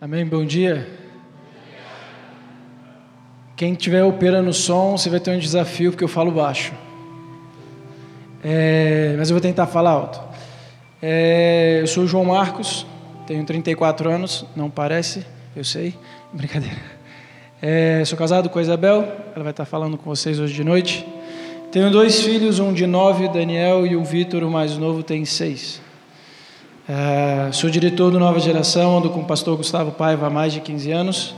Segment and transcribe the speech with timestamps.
[0.00, 0.24] Amém?
[0.24, 0.86] Bom dia.
[3.56, 6.72] Quem tiver operando som, você vai ter um desafio, porque eu falo baixo.
[8.44, 10.20] É, mas eu vou tentar falar alto.
[11.02, 12.86] É, eu sou o João Marcos,
[13.26, 15.26] tenho 34 anos, não parece,
[15.56, 15.96] eu sei,
[16.32, 16.78] brincadeira.
[17.60, 19.00] É, sou casado com a Isabel,
[19.34, 21.04] ela vai estar falando com vocês hoje de noite.
[21.72, 25.87] Tenho dois filhos, um de nove, Daniel, e o Vitor, o mais novo, tem seis.
[26.90, 30.60] É, sou diretor do Nova Geração, ando com o pastor Gustavo Paiva há mais de
[30.60, 31.34] 15 anos.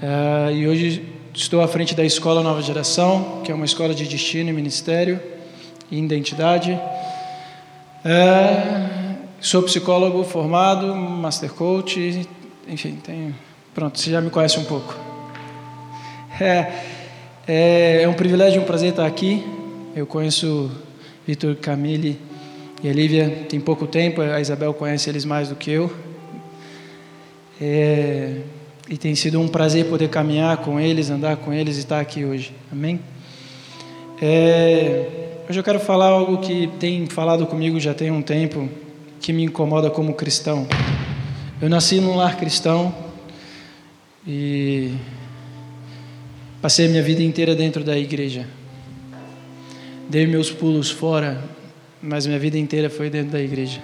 [0.00, 4.06] É, e hoje estou à frente da Escola Nova Geração, que é uma escola de
[4.06, 5.20] destino e ministério
[5.90, 6.80] e identidade.
[8.02, 12.26] É, sou psicólogo formado, master coach,
[12.66, 13.34] enfim, tenho,
[13.74, 14.96] pronto, você já me conhece um pouco.
[16.40, 16.72] É,
[17.46, 19.44] é, é um privilégio e um prazer estar aqui.
[19.94, 20.70] Eu conheço
[21.26, 22.27] Vitor Camille
[22.80, 25.92] e a Lívia tem pouco tempo, a Isabel conhece eles mais do que eu.
[27.60, 28.42] É,
[28.88, 32.24] e tem sido um prazer poder caminhar com eles, andar com eles e estar aqui
[32.24, 32.52] hoje.
[32.70, 33.00] Amém?
[34.22, 35.06] É,
[35.50, 38.68] hoje eu quero falar algo que tem falado comigo já tem um tempo,
[39.20, 40.64] que me incomoda como cristão.
[41.60, 42.94] Eu nasci num lar cristão
[44.24, 44.94] e
[46.62, 48.46] passei a minha vida inteira dentro da igreja.
[50.08, 51.57] Dei meus pulos fora
[52.02, 53.82] mas minha vida inteira foi dentro da igreja.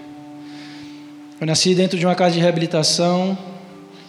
[1.40, 3.36] Eu nasci dentro de uma casa de reabilitação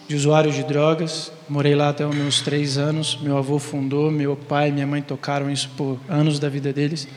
[0.07, 1.31] de usuários de drogas.
[1.49, 3.17] Morei lá até os meus três anos.
[3.21, 7.07] Meu avô fundou, meu pai e minha mãe tocaram isso por anos da vida deles.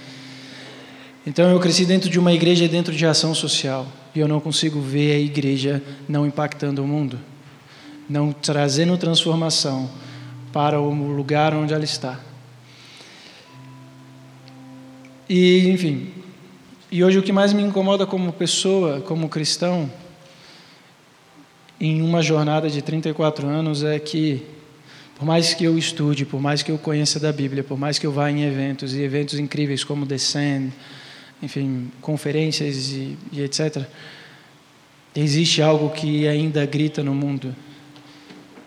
[1.27, 4.81] Então eu cresci dentro de uma igreja dentro de ação social e eu não consigo
[4.81, 7.19] ver a igreja não impactando o mundo,
[8.09, 9.91] não trazendo transformação
[10.53, 12.19] para o lugar onde ela está.
[15.29, 16.09] E, enfim,
[16.91, 19.91] e hoje o que mais me incomoda como pessoa, como cristão,
[21.79, 24.43] em uma jornada de 34 anos é que,
[25.15, 28.07] por mais que eu estude, por mais que eu conheça da Bíblia, por mais que
[28.07, 30.73] eu vá em eventos e eventos incríveis como Descend,
[31.43, 33.85] enfim, conferências e, e etc.,
[35.15, 37.55] existe algo que ainda grita no mundo,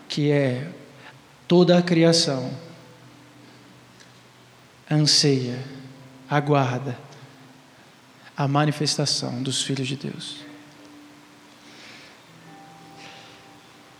[0.07, 0.67] que é
[1.47, 2.51] toda a criação
[4.89, 5.57] anseia,
[6.29, 7.10] aguarda
[8.41, 10.37] a manifestação dos filhos de Deus.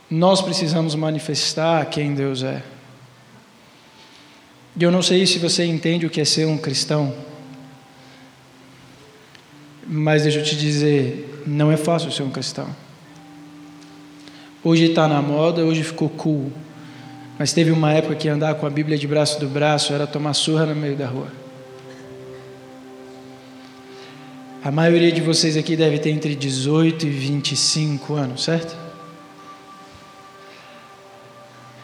[0.10, 2.64] Nós precisamos manifestar quem Deus é.
[4.76, 7.16] E eu não sei se você entende o que é ser um cristão,
[9.88, 12.68] mas deixa eu te dizer, não é fácil ser um cristão.
[14.64, 16.52] Hoje está na moda, hoje ficou cool,
[17.38, 20.34] mas teve uma época que andar com a Bíblia de braço do braço era tomar
[20.34, 21.41] surra no meio da rua.
[24.64, 28.78] A maioria de vocês aqui deve ter entre 18 e 25 anos, certo?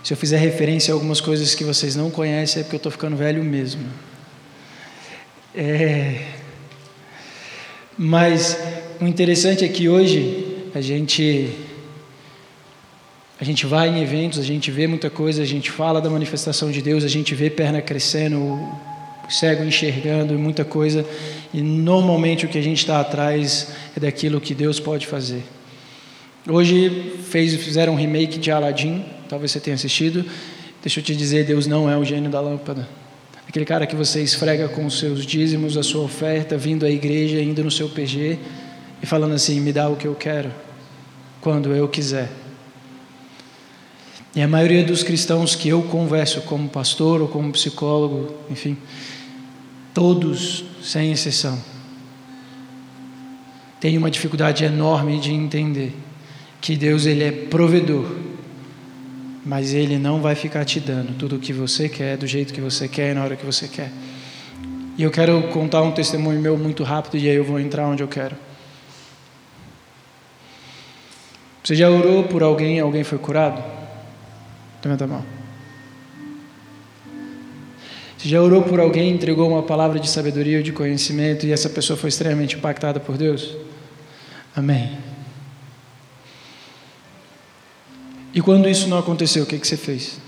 [0.03, 2.91] Se eu fizer referência a algumas coisas que vocês não conhecem, é porque eu estou
[2.91, 3.83] ficando velho mesmo.
[5.55, 6.21] É...
[7.97, 8.55] Mas
[9.01, 11.49] o interessante é que hoje a gente
[13.39, 16.69] a gente vai em eventos, a gente vê muita coisa, a gente fala da manifestação
[16.69, 18.59] de Deus, a gente vê perna crescendo,
[19.29, 21.05] cego enxergando muita coisa,
[21.53, 25.43] e normalmente o que a gente está atrás é daquilo que Deus pode fazer.
[26.49, 30.25] Hoje fez, fizeram um remake de Aladdin, talvez você tenha assistido.
[30.81, 32.87] Deixa eu te dizer, Deus não é o gênio da lâmpada.
[33.47, 37.41] Aquele cara que você esfrega com os seus dízimos, a sua oferta, vindo à igreja,
[37.41, 38.37] indo no seu PG
[39.01, 40.51] e falando assim: me dá o que eu quero,
[41.41, 42.29] quando eu quiser.
[44.35, 48.77] E a maioria dos cristãos que eu converso como pastor ou como psicólogo, enfim,
[49.97, 51.59] Todos, sem exceção,
[53.79, 55.91] têm uma dificuldade enorme de entender
[56.61, 58.05] que Deus ele é provedor,
[59.43, 62.61] mas Ele não vai ficar te dando tudo o que você quer, do jeito que
[62.61, 63.91] você quer, na hora que você quer.
[64.99, 68.03] E eu quero contar um testemunho meu muito rápido e aí eu vou entrar onde
[68.03, 68.35] eu quero.
[71.63, 73.63] Você já orou por alguém e alguém foi curado?
[74.83, 75.36] Levanta a mão.
[78.17, 81.69] Você já orou por alguém, entregou uma palavra de sabedoria ou de conhecimento e essa
[81.69, 83.55] pessoa foi extremamente impactada por Deus?
[84.55, 84.97] Amém.
[88.33, 90.19] E quando isso não aconteceu, o que, que você fez?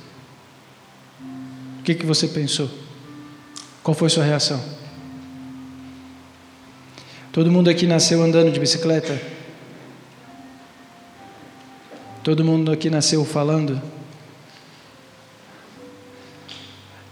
[1.79, 2.69] O que, que você pensou?
[3.81, 4.63] Qual foi sua reação?
[7.31, 9.19] Todo mundo aqui nasceu andando de bicicleta?
[12.23, 13.81] Todo mundo aqui nasceu falando?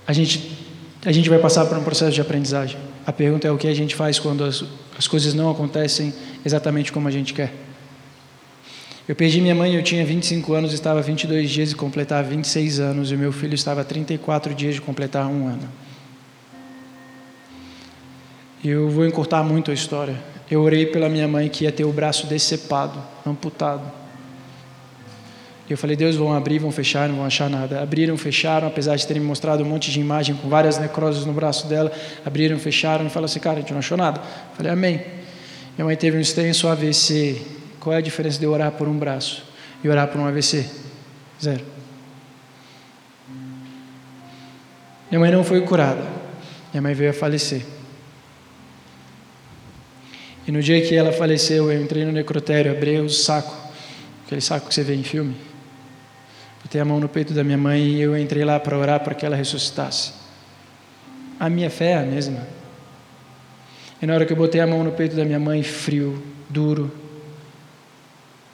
[0.05, 0.66] A gente
[1.07, 2.77] a gente vai passar por um processo de aprendizagem.
[3.05, 4.61] A pergunta é o que a gente faz quando as,
[4.97, 6.13] as coisas não acontecem
[6.45, 7.53] exatamente como a gente quer.
[9.07, 13.09] Eu perdi minha mãe, eu tinha 25 anos, estava 22 dias de completar 26 anos,
[13.09, 15.69] e meu filho estava 34 dias de completar um ano.
[18.61, 20.21] Eu vou encurtar muito a história.
[20.51, 23.89] Eu orei pela minha mãe que ia ter o braço decepado, amputado.
[25.69, 27.81] E eu falei, Deus, vão abrir, vão fechar, não vão achar nada.
[27.81, 31.67] Abriram, fecharam, apesar de terem mostrado um monte de imagem com várias necroses no braço
[31.67, 31.91] dela.
[32.25, 34.21] Abriram, fecharam e falaram assim, cara, a gente não achou nada.
[34.21, 35.01] Eu falei, amém.
[35.77, 37.41] Minha mãe teve um extenso AVC.
[37.81, 39.43] Qual é a diferença de eu orar por um braço
[39.83, 40.65] e orar por um AVC?
[41.41, 41.63] Zero.
[45.11, 46.01] Minha mãe não foi curada.
[46.71, 47.65] Minha mãe veio a falecer.
[50.47, 53.53] E no dia que ela faleceu, eu entrei no necrotério, abri o saco,
[54.25, 55.35] aquele saco que você vê em filme.
[56.67, 59.15] Botei a mão no peito da minha mãe e eu entrei lá para orar para
[59.15, 60.11] que ela ressuscitasse.
[61.39, 62.45] A minha fé é a mesma.
[64.01, 66.91] E na hora que eu botei a mão no peito da minha mãe, frio, duro,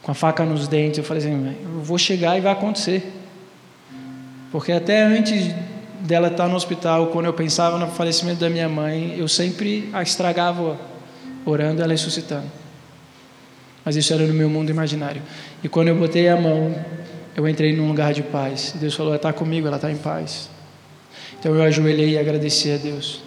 [0.04, 3.12] com a faca nos dentes, eu falei assim: eu vou chegar e vai acontecer.
[4.51, 5.51] Porque até antes
[6.00, 10.04] dela estar no hospital, quando eu pensava no falecimento da minha mãe, eu sempre a
[10.04, 10.77] estragava
[11.44, 12.45] orando, ela ressuscitando.
[13.83, 15.24] Mas isso era no meu mundo imaginário.
[15.63, 16.75] E quando eu botei a mão,
[17.35, 18.74] eu entrei num lugar de paz.
[18.80, 20.50] Deus falou: ela está comigo, ela está em paz.
[21.39, 23.21] Então eu ajoelhei e agradeci a Deus.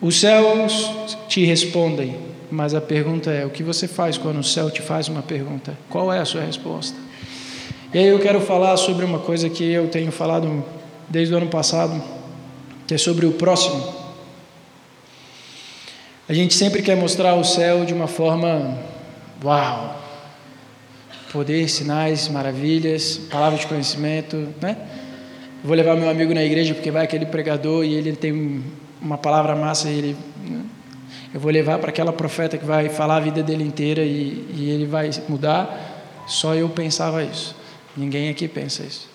[0.00, 0.90] Os céus
[1.28, 2.16] te respondem,
[2.50, 5.76] mas a pergunta é: o que você faz quando o céu te faz uma pergunta?
[5.88, 6.96] Qual é a sua resposta?
[7.92, 10.64] E aí eu quero falar sobre uma coisa que eu tenho falado
[11.08, 12.00] desde o ano passado,
[12.86, 14.00] que é sobre o próximo.
[16.28, 18.78] A gente sempre quer mostrar o céu de uma forma
[19.42, 19.99] uau,
[21.32, 24.76] poder, sinais, maravilhas, palavras de conhecimento, né?
[25.62, 28.64] Vou levar meu amigo na igreja porque vai aquele pregador e ele tem
[29.00, 30.64] uma palavra massa e ele né?
[31.32, 34.70] eu vou levar para aquela profeta que vai falar a vida dele inteira e, e
[34.70, 36.24] ele vai mudar.
[36.26, 37.54] Só eu pensava isso.
[37.96, 39.08] Ninguém aqui pensa isso.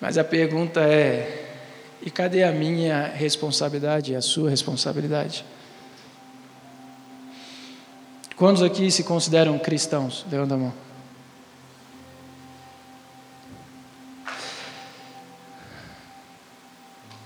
[0.00, 1.44] Mas a pergunta é:
[2.02, 5.44] e cadê a minha responsabilidade e a sua responsabilidade?
[8.36, 10.26] Quantos aqui se consideram cristãos?
[10.30, 10.72] Levanta a mão.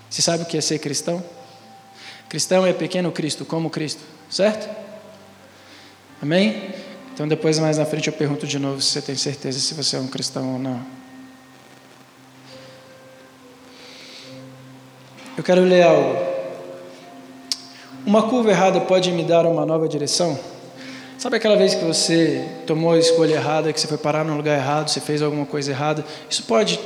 [0.09, 1.23] Você sabe o que é ser cristão?
[2.29, 4.69] Cristão é pequeno Cristo, como Cristo, certo?
[6.23, 6.75] Amém?
[7.12, 9.97] Então depois mais na frente eu pergunto de novo se você tem certeza se você
[9.97, 10.81] é um cristão ou não.
[15.37, 16.17] Eu quero ler algo.
[18.07, 20.39] Uma curva errada pode me dar uma nova direção?
[21.21, 24.57] Sabe aquela vez que você tomou a escolha errada, que você foi parar no lugar
[24.57, 26.03] errado, você fez alguma coisa errada?
[26.31, 26.81] Isso pode,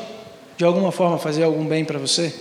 [0.59, 2.35] de alguma forma, fazer algum bem para você?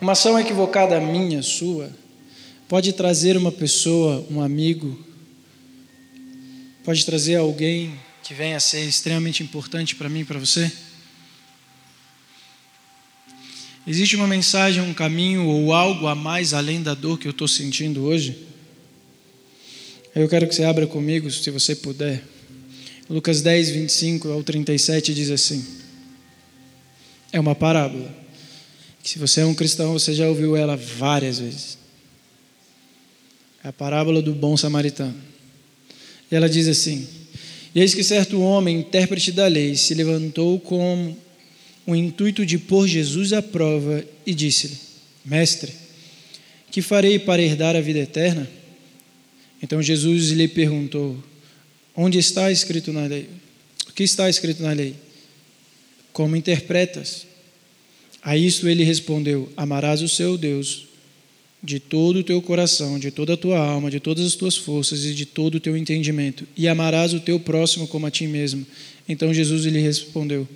[0.00, 1.90] Uma ação equivocada minha, sua,
[2.68, 5.04] pode trazer uma pessoa, um amigo,
[6.84, 10.70] pode trazer alguém que venha a ser extremamente importante para mim, para você?
[13.84, 17.48] Existe uma mensagem, um caminho ou algo a mais além da dor que eu estou
[17.48, 18.51] sentindo hoje?
[20.14, 22.22] Eu quero que você abra comigo, se você puder.
[23.08, 25.64] Lucas 10, 25 ao 37 diz assim:
[27.32, 28.14] É uma parábola.
[29.02, 31.78] Que se você é um cristão, você já ouviu ela várias vezes.
[33.64, 35.16] É a parábola do bom samaritano.
[36.30, 37.08] E ela diz assim:
[37.74, 41.16] E eis que certo homem, intérprete da lei, se levantou com
[41.86, 44.76] o intuito de pôr Jesus à prova e disse-lhe:
[45.24, 45.72] Mestre,
[46.70, 48.46] que farei para herdar a vida eterna?
[49.62, 51.22] Então Jesus lhe perguntou:
[51.94, 53.28] Onde está escrito na lei?
[53.88, 54.94] O que está escrito na lei?
[56.12, 57.26] Como interpretas?
[58.22, 60.88] A isso ele respondeu: Amarás o seu Deus
[61.62, 65.04] de todo o teu coração, de toda a tua alma, de todas as tuas forças
[65.04, 68.66] e de todo o teu entendimento, e amarás o teu próximo como a ti mesmo.
[69.08, 70.48] Então Jesus lhe respondeu: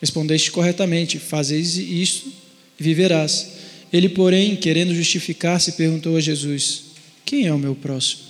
[0.00, 2.32] Respondeste corretamente, fazeis isto
[2.78, 3.52] e viverás.
[3.92, 6.85] Ele, porém, querendo justificar-se, perguntou a Jesus:
[7.26, 8.22] quem é o meu próximo?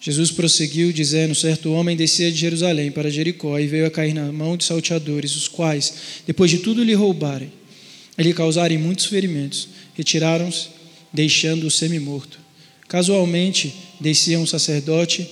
[0.00, 4.30] Jesus prosseguiu, dizendo: Certo homem descia de Jerusalém para Jericó e veio a cair na
[4.32, 5.94] mão de salteadores, os quais,
[6.26, 7.52] depois de tudo lhe roubarem,
[8.18, 10.68] lhe causarem muitos ferimentos, retiraram-se,
[11.12, 12.38] deixando-o semi-morto.
[12.88, 15.26] Casualmente, descia um sacerdote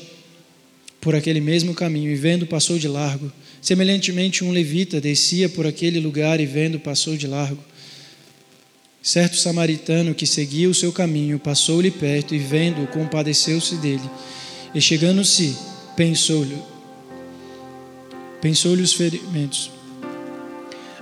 [1.00, 3.30] por aquele mesmo caminho e, vendo, passou de largo.
[3.60, 7.62] Semelhantemente, um levita descia por aquele lugar e, vendo, passou de largo.
[9.04, 14.00] Certo samaritano que seguia o seu caminho passou-lhe perto e, vendo-o, compadeceu-se dele.
[14.74, 15.54] E chegando-se,
[15.94, 16.56] pensou-lhe
[18.40, 19.70] pensou-lhe os ferimentos,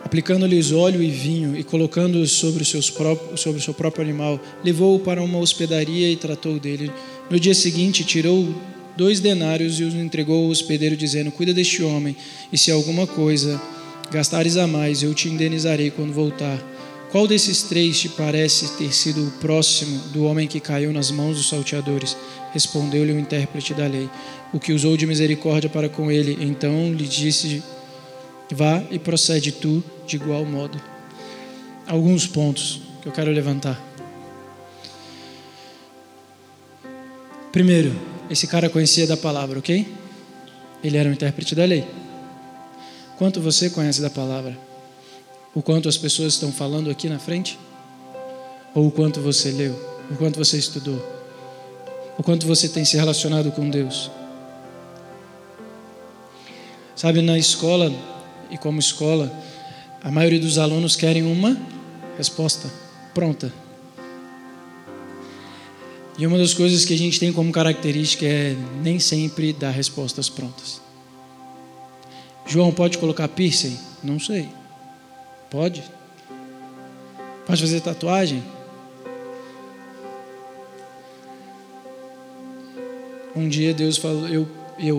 [0.04, 5.38] aplicando-lhes óleo e vinho e colocando-os sobre, sobre o seu próprio animal, levou-o para uma
[5.38, 6.90] hospedaria e tratou dele.
[7.28, 8.52] No dia seguinte, tirou
[8.96, 12.16] dois denários e os entregou ao hospedeiro, dizendo: Cuida deste homem,
[12.52, 13.62] e se alguma coisa
[14.10, 16.71] gastares a mais, eu te indenizarei quando voltar.
[17.12, 21.36] Qual desses três te parece ter sido o próximo do homem que caiu nas mãos
[21.36, 22.16] dos salteadores?
[22.54, 24.08] Respondeu-lhe o intérprete da lei,
[24.50, 26.38] o que usou de misericórdia para com ele.
[26.40, 27.62] Então lhe disse:
[28.50, 30.80] Vá e procede tu de igual modo.
[31.86, 33.78] Alguns pontos que eu quero levantar.
[37.52, 37.94] Primeiro,
[38.30, 39.86] esse cara conhecia da palavra, ok?
[40.82, 41.86] Ele era um intérprete da lei.
[43.18, 44.71] Quanto você conhece da palavra?
[45.54, 47.58] O quanto as pessoas estão falando aqui na frente?
[48.74, 49.74] Ou o quanto você leu?
[50.10, 50.96] O quanto você estudou?
[52.18, 54.10] O quanto você tem se relacionado com Deus?
[56.96, 57.92] Sabe, na escola,
[58.50, 59.30] e como escola,
[60.02, 61.56] a maioria dos alunos querem uma
[62.16, 62.70] resposta
[63.12, 63.52] pronta.
[66.18, 70.28] E uma das coisas que a gente tem como característica é nem sempre dar respostas
[70.28, 70.80] prontas.
[72.46, 73.78] João, pode colocar piercing?
[74.02, 74.48] Não sei.
[75.52, 75.84] Pode?
[77.46, 78.42] Pode fazer tatuagem?
[83.36, 84.96] Um dia Deus falou, eu, eu,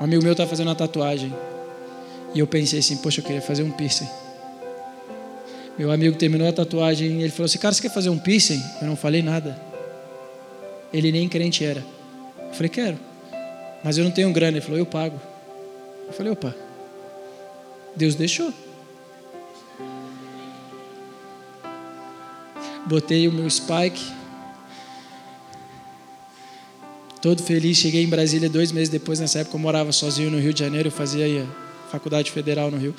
[0.00, 1.34] um amigo meu está fazendo uma tatuagem.
[2.34, 4.08] E eu pensei assim, poxa, eu queria fazer um piercing.
[5.76, 8.62] Meu amigo terminou a tatuagem e ele falou assim, cara, você quer fazer um piercing?
[8.80, 9.60] Eu não falei nada.
[10.90, 11.84] Ele nem crente era.
[12.38, 12.98] Eu falei, quero.
[13.84, 14.56] Mas eu não tenho grana.
[14.56, 15.20] Ele falou, eu pago.
[16.06, 16.54] Eu falei, opa.
[17.94, 18.50] Deus deixou.
[22.86, 24.02] Botei o meu spike.
[27.20, 27.78] Todo feliz.
[27.78, 29.20] Cheguei em Brasília dois meses depois.
[29.20, 30.88] Nessa época eu morava sozinho no Rio de Janeiro.
[30.88, 31.46] Eu fazia
[31.90, 32.94] faculdade federal no Rio.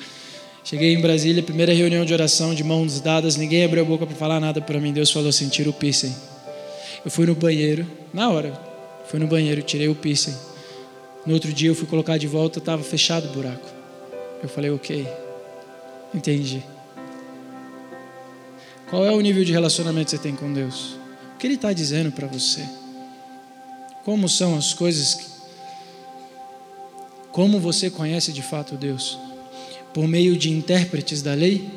[0.64, 4.16] Cheguei em Brasília, primeira reunião de oração, de mãos dadas, ninguém abriu a boca para
[4.16, 4.94] falar nada para mim.
[4.94, 6.14] Deus falou assim: tira o piercing.
[7.04, 8.58] Eu fui no banheiro, na hora,
[9.06, 10.34] fui no banheiro, tirei o piercing.
[11.26, 13.68] No outro dia eu fui colocar de volta, estava fechado o buraco.
[14.42, 15.06] Eu falei, ok,
[16.14, 16.62] entendi.
[18.94, 20.96] Qual é o nível de relacionamento que você tem com Deus?
[21.34, 22.64] O que Ele está dizendo para você?
[24.04, 25.14] Como são as coisas?
[25.14, 25.24] Que...
[27.32, 29.18] Como você conhece de fato Deus?
[29.92, 31.68] Por meio de intérpretes da lei?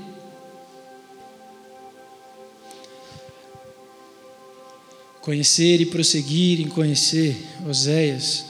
[5.21, 7.35] conhecer e prosseguir em conhecer
[7.67, 8.45] Oséias.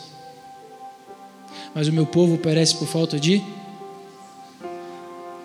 [1.73, 3.41] Mas o meu povo perece por falta de.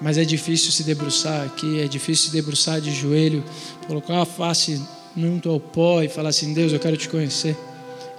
[0.02, 3.44] Mas é difícil se debruçar aqui, é difícil se debruçar de joelho,
[3.87, 4.82] colocar a face
[5.16, 7.56] junto ao pó e falar assim: Deus, eu quero te conhecer.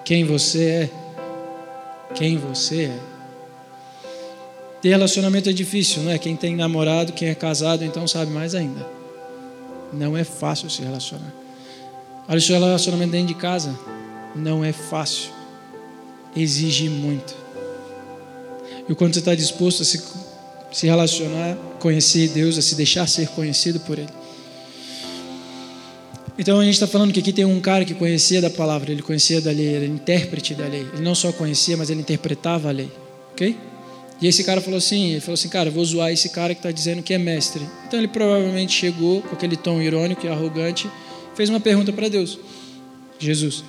[0.05, 0.89] Quem você é.
[2.15, 2.99] Quem você é.
[4.81, 6.17] Ter relacionamento é difícil, não é?
[6.17, 8.85] Quem tem namorado, quem é casado, então sabe mais ainda.
[9.91, 11.33] Não é fácil se relacionar.
[12.27, 13.77] Olha, o seu relacionamento dentro de casa
[14.35, 15.31] não é fácil,
[16.35, 17.35] exige muito.
[18.87, 20.01] E quando você está disposto a se,
[20.73, 24.09] se relacionar, conhecer Deus, a se deixar ser conhecido por Ele.
[26.37, 29.03] Então a gente está falando que aqui tem um cara que conhecia da palavra, ele
[29.03, 30.87] conhecia da lei, era intérprete da lei.
[30.93, 32.89] Ele não só conhecia, mas ele interpretava a lei,
[33.31, 33.55] ok?
[34.19, 36.71] E esse cara falou assim, ele falou assim, cara, vou zoar esse cara que está
[36.71, 37.61] dizendo que é mestre.
[37.87, 40.89] Então ele provavelmente chegou com aquele tom irônico e arrogante
[41.35, 42.39] fez uma pergunta para Deus,
[43.19, 43.63] Jesus.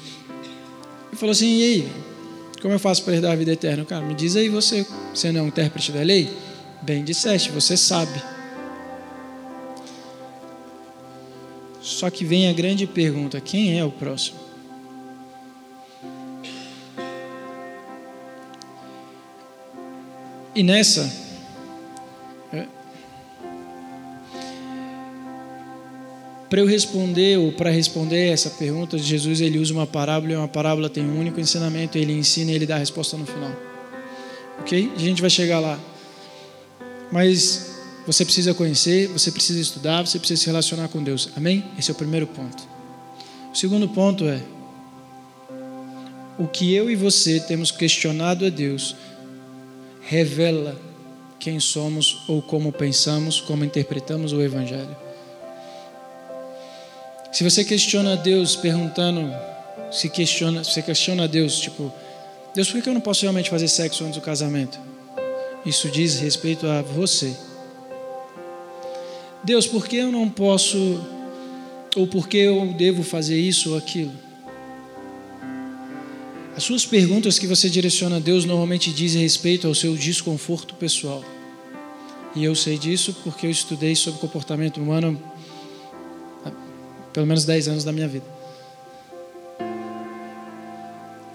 [1.08, 1.88] Ele falou assim: e aí?
[2.62, 3.84] Como eu faço para herdar a vida eterna?
[3.84, 6.30] Cara, me diz aí você, você não é um intérprete da lei?
[6.84, 8.22] Bem disseste, você sabe.
[11.80, 14.38] Só que vem a grande pergunta: quem é o próximo?
[20.54, 21.10] E nessa,
[26.54, 30.46] Para eu responder, ou para responder essa pergunta, Jesus ele usa uma parábola e uma
[30.46, 33.50] parábola tem um único ensinamento, ele ensina e ele dá a resposta no final.
[34.60, 34.92] Ok?
[34.94, 35.80] A gente vai chegar lá.
[37.10, 37.74] Mas
[38.06, 41.30] você precisa conhecer, você precisa estudar, você precisa se relacionar com Deus.
[41.36, 41.64] Amém?
[41.78, 42.62] Esse é o primeiro ponto.
[43.52, 44.40] O segundo ponto é:
[46.38, 48.96] o que eu e você temos questionado a Deus
[50.02, 50.76] revela
[51.38, 54.96] quem somos ou como pensamos, como interpretamos o Evangelho.
[57.32, 59.32] Se você questiona Deus perguntando,
[59.90, 61.92] se questiona, você questiona Deus, tipo,
[62.54, 64.78] Deus, por que eu não posso realmente fazer sexo antes do casamento?
[65.64, 67.34] Isso diz respeito a você.
[69.42, 71.00] Deus, por que eu não posso,
[71.96, 74.12] ou por que eu devo fazer isso ou aquilo?
[76.56, 81.24] As suas perguntas que você direciona a Deus normalmente dizem respeito ao seu desconforto pessoal.
[82.34, 85.20] E eu sei disso porque eu estudei sobre comportamento humano
[87.12, 88.26] pelo menos 10 anos da minha vida.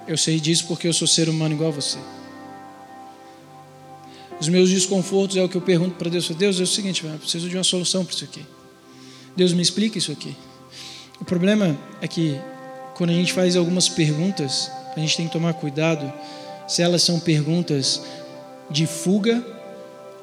[0.06, 1.98] Eu sei disso porque eu sou ser humano igual a você.
[4.40, 6.30] Os meus desconfortos é o que eu pergunto para Deus.
[6.30, 8.46] Deus, é o seguinte, eu preciso de uma solução para isso aqui.
[9.36, 10.36] Deus me explica isso aqui.
[11.20, 12.40] O problema é que
[12.96, 16.12] quando a gente faz algumas perguntas, a gente tem que tomar cuidado
[16.68, 18.02] se elas são perguntas
[18.70, 19.44] de fuga,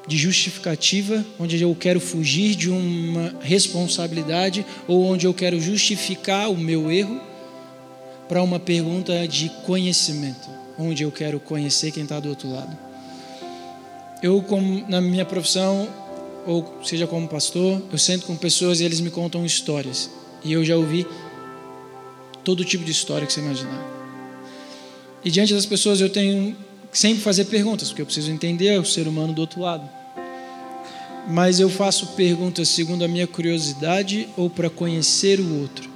[0.07, 6.57] de justificativa, onde eu quero fugir de uma responsabilidade ou onde eu quero justificar o
[6.57, 7.19] meu erro,
[8.27, 12.86] para uma pergunta de conhecimento, onde eu quero conhecer quem está do outro lado.
[14.21, 15.87] Eu, como, na minha profissão,
[16.45, 20.09] ou seja como pastor, eu sento com pessoas e eles me contam histórias.
[20.43, 21.05] E eu já ouvi
[22.43, 23.85] todo tipo de história que você imaginar.
[25.23, 26.55] E diante das pessoas eu tenho
[26.91, 29.87] que sempre fazer perguntas, porque eu preciso entender o ser humano do outro lado.
[31.27, 35.89] Mas eu faço perguntas segundo a minha curiosidade ou para conhecer o outro.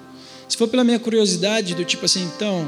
[0.50, 2.68] Se for pela minha curiosidade, do tipo assim, então,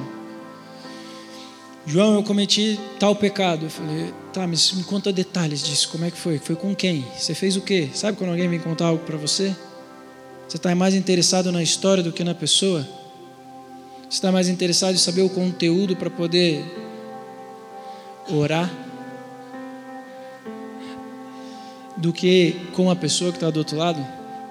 [1.86, 3.66] João, eu cometi tal pecado.
[3.66, 5.90] Eu falei, tá, mas me conta detalhes disso.
[5.90, 6.40] Como é que foi?
[6.40, 7.06] Foi com quem?
[7.16, 7.90] Você fez o quê?
[7.94, 9.56] Sabe quando alguém vem contar algo para você?
[10.48, 12.82] Você está mais interessado na história do que na pessoa?
[14.02, 16.66] Você está mais interessado em saber o conteúdo para poder
[18.28, 18.72] orar?
[21.96, 24.04] Do que com a pessoa que está do outro lado?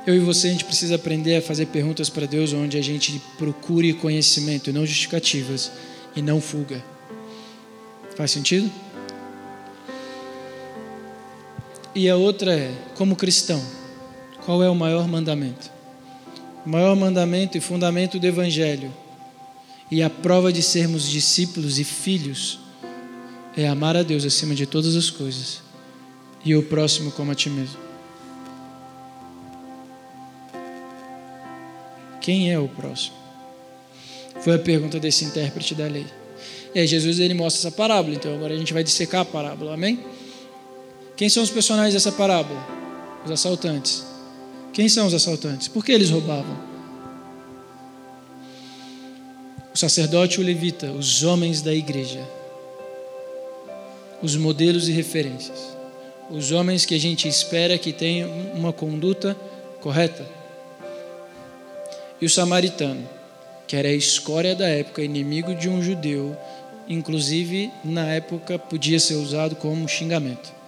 [0.06, 3.20] Eu e você, a gente precisa aprender a fazer perguntas para Deus onde a gente
[3.36, 5.70] procure conhecimento e não justificativas
[6.14, 6.82] e não fuga.
[8.16, 8.70] Faz sentido?
[11.94, 13.62] E a outra é, como cristão,
[14.46, 15.70] qual é o maior mandamento?
[16.64, 18.90] O maior mandamento e fundamento do Evangelho
[19.90, 22.61] e a prova de sermos discípulos e filhos
[23.54, 25.61] é amar a Deus acima de todas as coisas
[26.42, 27.76] e o próximo como a ti mesmo.
[32.22, 33.16] Quem é o próximo?
[34.40, 36.06] Foi a pergunta desse intérprete da lei.
[36.75, 39.74] E aí Jesus ele mostra essa parábola, então agora a gente vai dissecar a parábola,
[39.74, 40.02] amém?
[41.22, 42.61] Quem são os personagens dessa parábola?
[43.24, 44.04] Os assaltantes.
[44.72, 45.68] Quem são os assaltantes?
[45.68, 46.58] Por que eles roubavam?
[49.72, 52.20] o sacerdote o levita, os homens da igreja,
[54.20, 55.61] os modelos e referências,
[56.28, 59.37] os homens que a gente espera que tenham uma conduta
[59.80, 60.26] correta.
[62.20, 63.08] E o samaritano,
[63.68, 66.37] que era a escória da época, inimigo de um judeu,
[66.88, 70.62] inclusive na época podia ser usado como xingamento.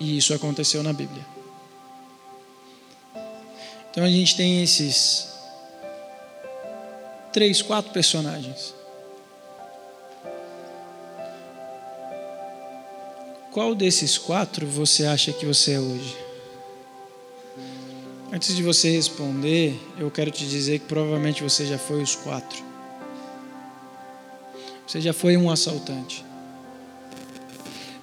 [0.00, 1.24] E isso aconteceu na Bíblia.
[3.90, 5.28] Então a gente tem esses
[7.32, 8.74] três, quatro personagens.
[13.52, 16.16] Qual desses quatro você acha que você é hoje?
[18.32, 22.62] Antes de você responder, eu quero te dizer que provavelmente você já foi os quatro.
[24.86, 26.24] Você já foi um assaltante.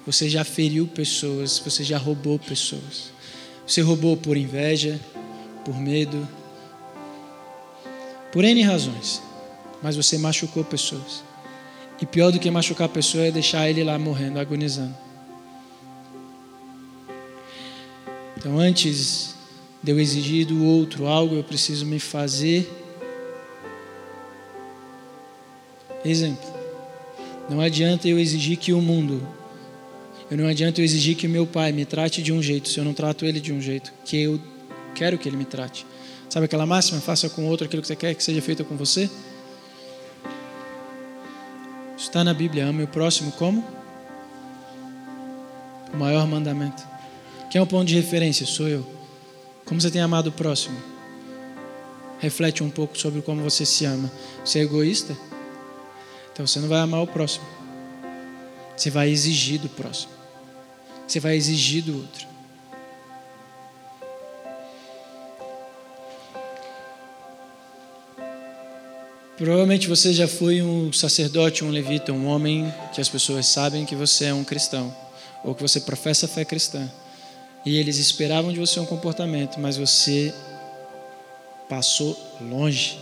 [0.08, 3.10] Você já feriu pessoas, você já roubou pessoas.
[3.66, 4.98] Você roubou por inveja,
[5.66, 6.26] por medo,
[8.32, 9.20] por N razões,
[9.82, 11.22] mas você machucou pessoas.
[12.00, 14.96] E pior do que machucar a pessoa é deixar ele lá morrendo, agonizando.
[18.38, 19.34] Então, antes
[19.82, 22.66] de eu exigir do outro algo, eu preciso me fazer
[26.02, 26.48] exemplo.
[27.50, 29.36] Não adianta eu exigir que o mundo,
[30.30, 32.84] eu não adianta eu exigir que meu pai me trate de um jeito se eu
[32.84, 34.40] não trato ele de um jeito que eu
[34.98, 35.86] quero que Ele me trate.
[36.28, 37.00] Sabe aquela máxima?
[37.00, 39.08] Faça com o outro aquilo que você quer que seja feito com você.
[41.96, 42.66] Está na Bíblia.
[42.66, 43.64] Ame o próximo como?
[45.92, 46.82] O maior mandamento.
[47.50, 48.44] Quem é o ponto de referência?
[48.44, 48.84] Sou eu.
[49.64, 50.76] Como você tem amado o próximo?
[52.18, 54.10] Reflete um pouco sobre como você se ama.
[54.44, 55.16] Você é egoísta?
[56.32, 57.46] Então você não vai amar o próximo.
[58.76, 60.17] Você vai exigir do próximo.
[61.08, 62.28] Você vai exigir do outro.
[69.38, 73.94] Provavelmente você já foi um sacerdote, um levita, um homem que as pessoas sabem que
[73.94, 74.94] você é um cristão,
[75.42, 76.90] ou que você professa a fé cristã.
[77.64, 80.34] E eles esperavam de você um comportamento, mas você
[81.68, 82.98] passou longe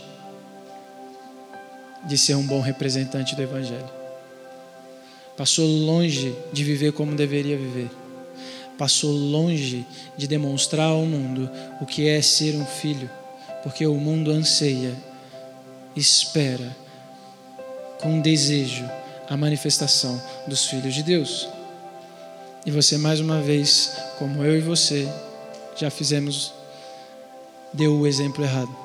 [2.05, 3.96] de ser um bom representante do Evangelho.
[5.37, 7.91] Passou longe de viver como deveria viver.
[8.77, 9.85] Passou longe
[10.17, 13.09] de demonstrar ao mundo o que é ser um filho,
[13.63, 14.95] porque o mundo anseia
[15.95, 16.75] espera
[18.01, 18.83] com desejo
[19.29, 21.47] a manifestação dos filhos de Deus.
[22.65, 25.07] E você, mais uma vez, como eu e você,
[25.75, 26.53] já fizemos,
[27.73, 28.75] deu o exemplo errado.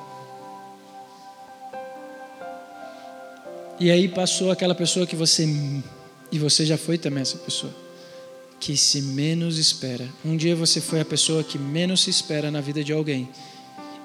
[3.79, 5.45] E aí passou aquela pessoa que você.
[6.33, 7.71] E você já foi também essa pessoa.
[8.59, 10.09] Que se menos espera.
[10.25, 13.29] Um dia você foi a pessoa que menos se espera na vida de alguém.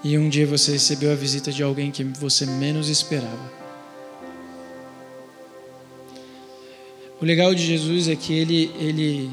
[0.05, 3.51] E um dia você recebeu a visita de alguém que você menos esperava.
[7.19, 9.31] O legal de Jesus é que ele, ele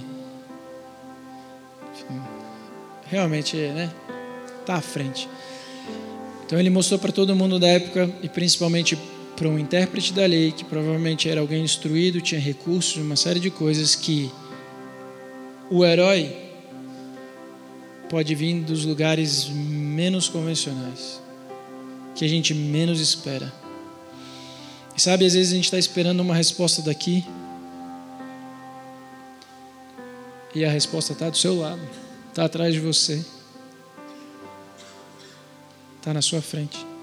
[3.08, 3.94] realmente né,
[4.66, 5.28] tá à frente.
[6.46, 8.98] Então ele mostrou para todo mundo da época e principalmente
[9.36, 13.52] para um intérprete da lei, que provavelmente era alguém instruído, tinha recursos, uma série de
[13.52, 14.32] coisas que
[15.70, 16.36] o herói
[18.10, 21.22] pode vir dos lugares menos convencionais,
[22.16, 23.52] que a gente menos espera.
[24.96, 27.26] E sabe, às vezes a gente está esperando uma resposta daqui
[30.54, 31.82] e a resposta está do seu lado,
[32.30, 33.26] está atrás de você,
[36.00, 36.95] está na sua frente.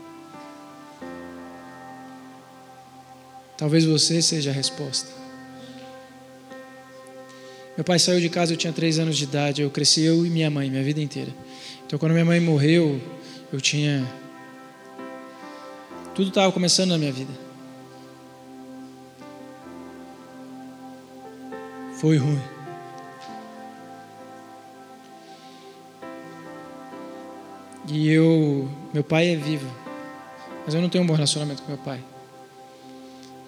[3.57, 5.23] Talvez você seja a resposta.
[7.77, 9.63] Meu pai saiu de casa, eu tinha três anos de idade.
[9.63, 11.33] Eu cresci eu e minha mãe, minha vida inteira.
[11.87, 13.01] Então, quando minha mãe morreu,
[13.53, 14.07] eu tinha.
[16.15, 17.33] Tudo estava começando na minha vida.
[21.99, 22.41] Foi ruim.
[27.89, 28.69] E eu.
[28.93, 29.67] Meu pai é vivo.
[30.65, 32.12] Mas eu não tenho um bom relacionamento com meu pai.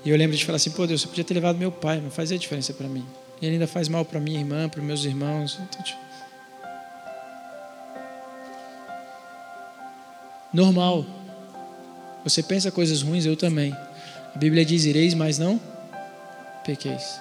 [0.04, 2.10] E eu lembro de falar assim, pô Deus, você podia ter levado meu pai, não
[2.10, 3.06] fazia diferença para mim.
[3.40, 5.58] E ele ainda faz mal para minha irmã, para meus irmãos.
[5.60, 5.98] Então, tipo...
[10.52, 11.04] Normal.
[12.22, 13.76] Você pensa coisas ruins, eu também.
[14.34, 15.60] A Bíblia diz: ireis, mas não
[16.64, 17.20] pequeis.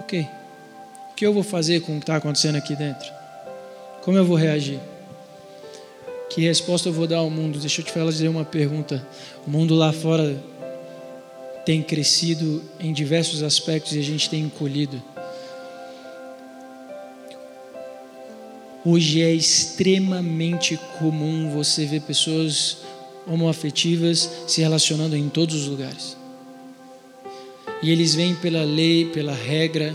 [0.00, 0.28] Ok.
[1.12, 3.10] O que eu vou fazer com o que está acontecendo aqui dentro?
[4.02, 4.80] Como eu vou reagir?
[6.28, 7.58] Que resposta eu vou dar ao mundo?
[7.58, 9.06] Deixa eu te fazer uma pergunta.
[9.46, 10.36] O mundo lá fora
[11.66, 15.02] tem crescido em diversos aspectos e a gente tem encolhido.
[18.84, 22.78] Hoje é extremamente comum você ver pessoas
[23.26, 26.16] homoafetivas se relacionando em todos os lugares.
[27.82, 29.94] E eles vêm pela lei, pela regra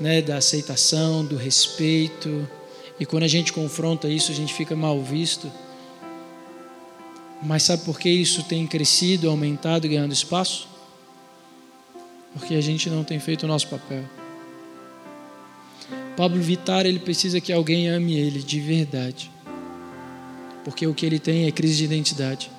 [0.00, 2.48] né, da aceitação, do respeito.
[2.98, 5.52] E quando a gente confronta isso, a gente fica mal visto.
[7.42, 10.71] Mas sabe por que isso tem crescido, aumentado, ganhando espaço?
[12.32, 14.04] Porque a gente não tem feito o nosso papel.
[16.16, 19.30] Pablo Vittar, ele precisa que alguém ame ele de verdade.
[20.64, 22.50] Porque o que ele tem é crise de identidade.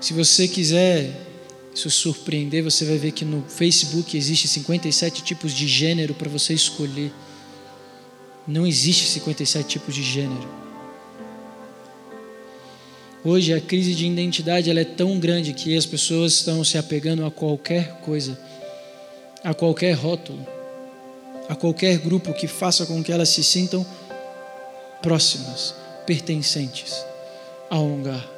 [0.00, 1.12] Se você quiser
[1.74, 6.52] se surpreender, você vai ver que no Facebook existe 57 tipos de gênero para você
[6.52, 7.12] escolher.
[8.46, 10.63] Não existe 57 tipos de gênero.
[13.26, 17.24] Hoje a crise de identidade ela é tão grande que as pessoas estão se apegando
[17.24, 18.38] a qualquer coisa,
[19.42, 20.46] a qualquer rótulo,
[21.48, 23.84] a qualquer grupo que faça com que elas se sintam
[25.00, 27.02] próximas, pertencentes
[27.70, 28.28] a um lugar,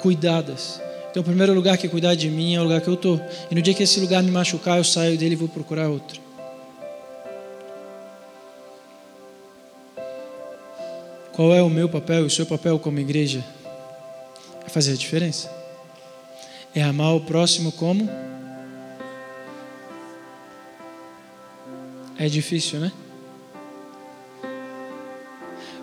[0.00, 0.80] cuidadas.
[1.08, 3.20] Então, o primeiro lugar que cuidar de mim é o lugar que eu estou.
[3.48, 6.20] E no dia que esse lugar me machucar, eu saio dele e vou procurar outro.
[11.32, 13.44] Qual é o meu papel e o seu papel como igreja?
[14.72, 15.50] Fazer a diferença.
[16.74, 18.08] É amar o próximo como?
[22.18, 22.92] É difícil, né?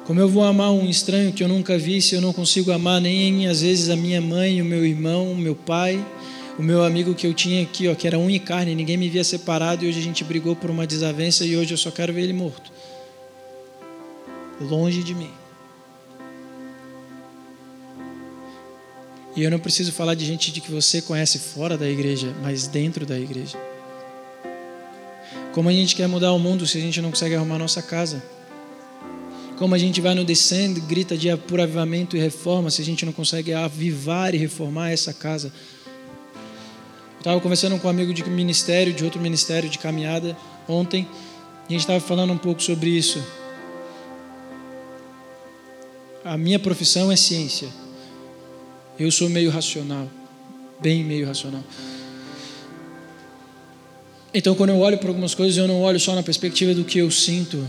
[0.05, 2.99] Como eu vou amar um estranho que eu nunca vi se eu não consigo amar
[2.99, 6.03] nem às vezes a minha mãe, o meu irmão, o meu pai,
[6.57, 9.07] o meu amigo que eu tinha aqui, ó, que era unha e carne, ninguém me
[9.07, 12.11] via separado e hoje a gente brigou por uma desavença e hoje eu só quero
[12.11, 12.71] ver ele morto.
[14.59, 15.38] Longe de mim.
[19.35, 22.67] E eu não preciso falar de gente de que você conhece fora da igreja, mas
[22.67, 23.57] dentro da igreja.
[25.53, 27.81] Como a gente quer mudar o mundo se a gente não consegue arrumar a nossa
[27.81, 28.23] casa?
[29.57, 33.05] Como a gente vai no descendo, grita de por avivamento e reforma se a gente
[33.05, 35.51] não consegue avivar e reformar essa casa?
[37.15, 40.37] Eu estava conversando com um amigo de ministério, de outro ministério de caminhada
[40.67, 41.05] ontem,
[41.67, 43.21] e a gente estava falando um pouco sobre isso.
[46.23, 47.67] A minha profissão é ciência.
[48.99, 50.09] Eu sou meio racional,
[50.81, 51.63] bem meio racional.
[54.33, 56.99] Então, quando eu olho para algumas coisas, eu não olho só na perspectiva do que
[56.99, 57.65] eu sinto,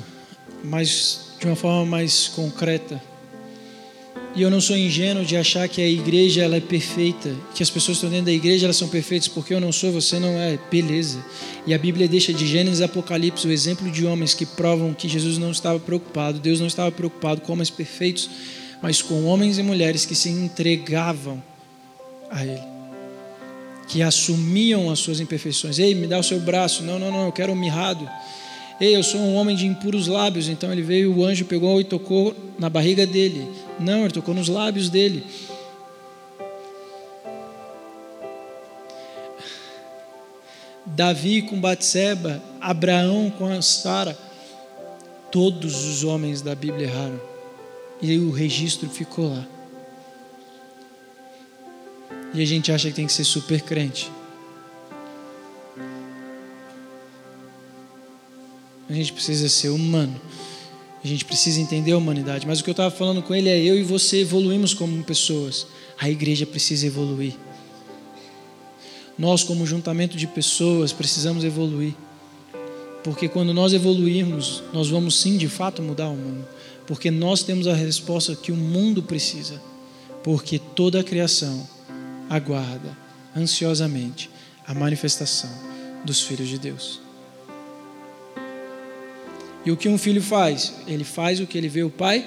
[0.64, 3.00] mas de uma forma mais concreta.
[4.34, 7.70] E eu não sou ingênuo de achar que a igreja ela é perfeita, que as
[7.70, 10.30] pessoas que estão dentro da igreja elas são perfeitas, porque eu não sou, você não
[10.30, 11.24] é, beleza.
[11.66, 15.08] E a Bíblia deixa de Gênesis e Apocalipse o exemplo de homens que provam que
[15.08, 18.30] Jesus não estava preocupado, Deus não estava preocupado com homens perfeitos,
[18.82, 21.42] mas com homens e mulheres que se entregavam
[22.30, 22.62] a Ele,
[23.88, 25.78] que assumiam as suas imperfeições.
[25.78, 26.82] Ei, me dá o seu braço.
[26.82, 28.08] Não, não, não, eu quero um mirrado.
[28.80, 30.48] Ei, eu sou um homem de impuros lábios.
[30.48, 33.46] Então ele veio, o anjo pegou e tocou na barriga dele.
[33.78, 35.24] Não, ele tocou nos lábios dele.
[40.86, 44.18] Davi com Batseba, Abraão com Sara,
[45.30, 47.29] todos os homens da Bíblia erraram.
[48.02, 49.46] E o registro ficou lá.
[52.32, 54.10] E a gente acha que tem que ser super crente.
[58.88, 60.20] A gente precisa ser humano.
[61.02, 62.46] A gente precisa entender a humanidade.
[62.46, 65.66] Mas o que eu estava falando com ele é: eu e você evoluímos como pessoas.
[65.98, 67.34] A igreja precisa evoluir.
[69.18, 71.94] Nós, como juntamento de pessoas, precisamos evoluir.
[73.04, 76.46] Porque quando nós evoluirmos, nós vamos sim de fato mudar o mundo.
[76.90, 79.62] Porque nós temos a resposta que o mundo precisa.
[80.24, 81.64] Porque toda a criação
[82.28, 82.98] aguarda
[83.34, 84.28] ansiosamente
[84.66, 85.48] a manifestação
[86.04, 87.00] dos filhos de Deus.
[89.64, 90.74] E o que um filho faz?
[90.84, 92.26] Ele faz o que ele vê o pai.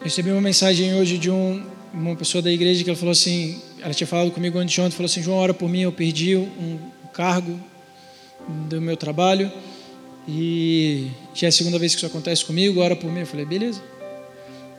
[0.00, 3.62] Eu recebi uma mensagem hoje de um uma pessoa da igreja que ela falou assim,
[3.80, 6.36] ela tinha falado comigo antes de ontem, falou assim, João, ora por mim, eu perdi
[6.36, 6.78] um
[7.14, 7.58] cargo
[8.68, 9.50] do meu trabalho
[10.28, 13.20] e já é a segunda vez que isso acontece comigo, ora por mim.
[13.20, 13.82] Eu falei, beleza.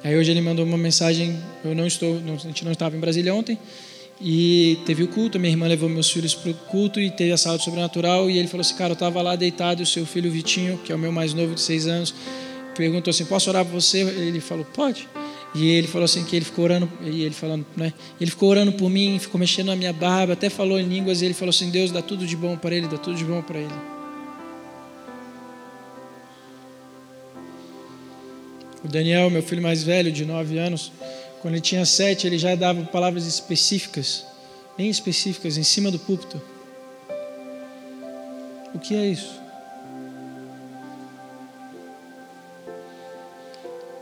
[0.04, 3.34] Aí hoje ele mandou uma mensagem, eu não estou, a gente não estava em Brasília
[3.34, 3.58] ontem,
[4.22, 7.38] e teve o culto, minha irmã levou meus filhos para o culto e teve a
[7.38, 10.32] sala sobrenatural, e ele falou assim, cara, eu estava lá deitado, e o seu filho
[10.32, 12.14] Vitinho, que é o meu mais novo de seis anos,
[12.76, 14.02] perguntou assim, posso orar por você?
[14.02, 15.08] Ele falou, pode.
[15.54, 17.92] E ele falou assim que ele ficou orando, e ele falando, né?
[18.22, 21.26] Ele ficou orando por mim, ficou mexendo na minha barba, até falou em línguas, e
[21.26, 23.58] ele falou assim: "Deus dá tudo de bom para ele, dá tudo de bom para
[23.60, 23.99] ele".
[28.84, 30.92] O Daniel, meu filho mais velho, de nove anos,
[31.42, 34.26] quando ele tinha sete, ele já dava palavras específicas,
[34.78, 36.42] bem específicas, em cima do púlpito.
[38.74, 39.40] O que é isso?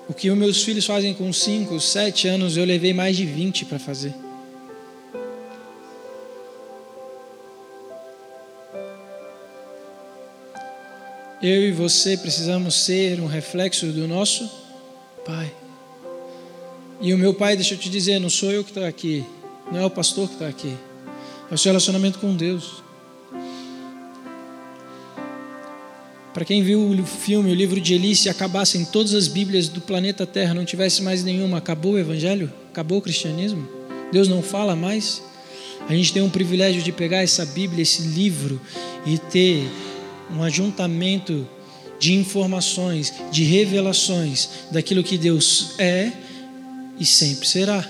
[0.08, 3.66] O que os meus filhos fazem com 5, 7 anos, eu levei mais de 20
[3.66, 4.13] para fazer.
[11.42, 14.67] Eu e você precisamos ser um reflexo do nosso
[15.28, 15.54] Pai.
[17.02, 19.26] E o meu Pai, deixa eu te dizer, não sou eu que estou aqui,
[19.70, 20.74] não é o pastor que está aqui,
[21.52, 22.82] é o seu relacionamento com Deus.
[26.34, 29.82] Para quem viu o filme, o livro de Eli, se acabassem todas as Bíblias do
[29.82, 32.50] planeta Terra, não tivesse mais nenhuma, acabou o Evangelho?
[32.70, 33.68] Acabou o cristianismo?
[34.13, 35.22] Deus não fala mais?
[35.90, 38.62] A gente tem um privilégio de pegar essa Bíblia, esse livro,
[39.06, 39.68] e ter
[40.32, 41.46] um ajuntamento
[42.00, 46.12] de informações, de revelações daquilo que Deus é
[47.00, 47.88] e sempre será.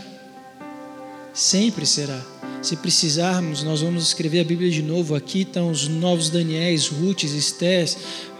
[1.33, 2.21] Sempre será.
[2.61, 5.15] Se precisarmos, nós vamos escrever a Bíblia de novo.
[5.15, 7.97] Aqui estão os novos Daniéis, Ruths, Estés,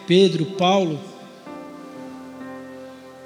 [0.08, 1.00] Pedro, Paulo.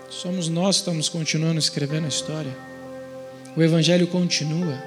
[0.09, 2.55] Somos nós que estamos continuando escrevendo a história.
[3.55, 4.83] O Evangelho continua.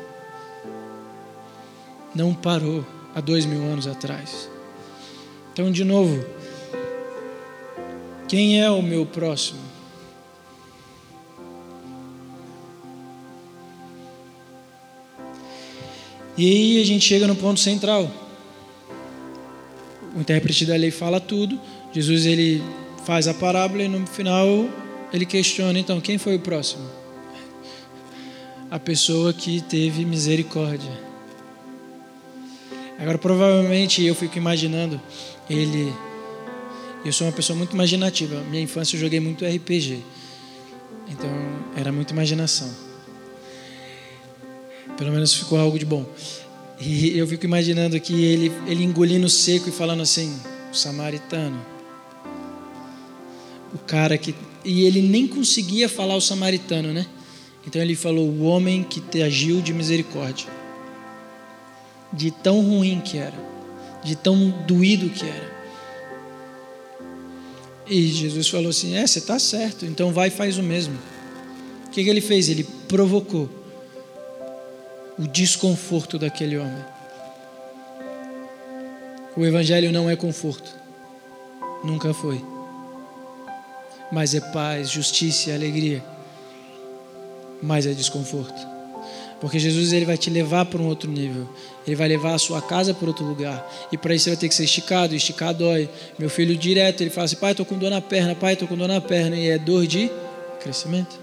[2.15, 4.49] Não parou há dois mil anos atrás.
[5.53, 6.25] Então, de novo,
[8.29, 9.61] quem é o meu próximo?
[16.37, 18.11] E aí a gente chega no ponto central.
[20.17, 21.61] O intérprete da lei fala tudo,
[21.93, 22.63] Jesus ele
[23.05, 24.69] faz a parábola e no final
[25.13, 26.85] ele questiona então quem foi o próximo?
[28.71, 30.91] A pessoa que teve misericórdia.
[32.99, 35.01] Agora provavelmente eu fico imaginando
[35.49, 35.93] ele
[37.05, 38.43] eu sou uma pessoa muito imaginativa.
[38.51, 40.03] Minha infância eu joguei muito RPG.
[41.09, 41.31] Então
[41.77, 42.71] era muita imaginação.
[44.97, 46.07] Pelo menos ficou algo de bom.
[46.81, 50.39] E eu fico imaginando aqui ele, ele engolindo seco e falando assim:
[50.73, 51.75] o samaritano
[53.75, 54.35] o cara que.
[54.65, 57.05] E ele nem conseguia falar o samaritano, né?
[57.67, 60.47] Então ele falou: o homem que te agiu de misericórdia.
[62.13, 63.35] De tão ruim que era,
[64.05, 65.54] de tão doído que era.
[67.87, 70.99] E Jesus falou assim: É, você está certo, então vai e faz o mesmo.
[71.87, 72.49] O que, que ele fez?
[72.49, 73.49] Ele provocou
[75.19, 76.85] o desconforto daquele homem.
[79.37, 80.75] O Evangelho não é conforto,
[81.85, 82.41] nunca foi
[84.15, 86.03] mas é paz, justiça e alegria.
[87.61, 88.74] Mas é desconforto.
[89.45, 91.47] Porque Jesus ele vai te levar para um outro nível.
[91.87, 93.63] Ele vai levar a sua casa para outro lugar.
[93.93, 95.15] E para isso você vai ter que ser esticado.
[95.15, 95.87] Esticar dói.
[96.19, 98.35] Meu filho direto, ele fala assim: pai, estou com dor na perna.
[98.35, 99.37] Pai, estou com dor na perna.
[99.37, 100.11] E é dor de
[100.63, 101.21] crescimento.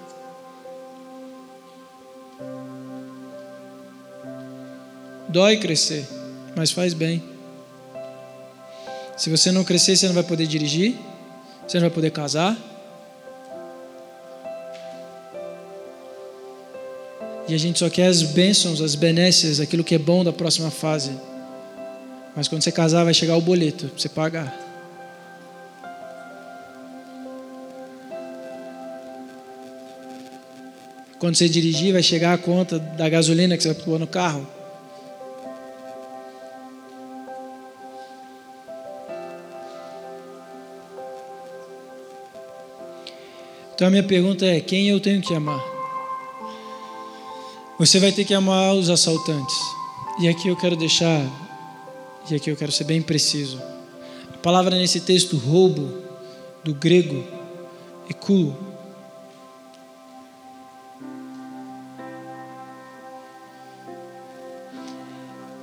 [5.27, 6.07] Dói crescer,
[6.55, 7.23] mas faz bem.
[9.17, 10.95] Se você não crescer, você não vai poder dirigir,
[11.67, 12.55] você não vai poder casar.
[17.51, 20.71] E a gente só quer as bênçãos, as benécias, aquilo que é bom da próxima
[20.71, 21.11] fase.
[22.33, 24.57] Mas quando você casar, vai chegar o boleto para você pagar.
[31.19, 34.47] Quando você dirigir, vai chegar a conta da gasolina que você vai pôr no carro.
[43.75, 45.70] Então a minha pergunta é: quem eu tenho que amar?
[47.81, 49.57] Você vai ter que amar os assaltantes.
[50.19, 51.25] E aqui eu quero deixar,
[52.29, 53.59] e aqui eu quero ser bem preciso.
[54.31, 55.91] A palavra nesse texto, roubo,
[56.63, 57.23] do grego,
[58.07, 58.55] eculo,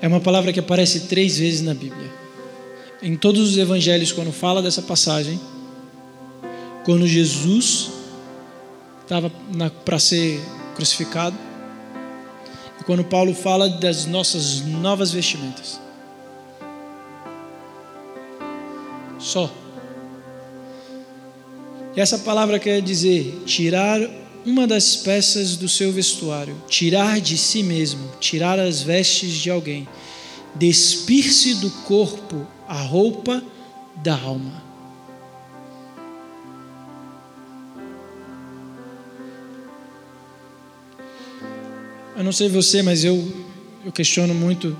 [0.00, 2.10] É uma palavra que aparece três vezes na Bíblia.
[3.00, 5.40] Em todos os evangelhos, quando fala dessa passagem,
[6.84, 7.90] quando Jesus
[9.02, 9.30] estava
[9.84, 10.40] para ser
[10.74, 11.47] crucificado,
[12.88, 15.78] quando Paulo fala das nossas novas vestimentas.
[19.18, 19.52] Só.
[21.94, 24.00] E essa palavra quer dizer tirar
[24.42, 29.86] uma das peças do seu vestuário, tirar de si mesmo, tirar as vestes de alguém,
[30.54, 33.42] despir-se do corpo a roupa
[33.96, 34.67] da alma.
[42.18, 43.32] Eu não sei você, mas eu,
[43.84, 44.76] eu questiono muito,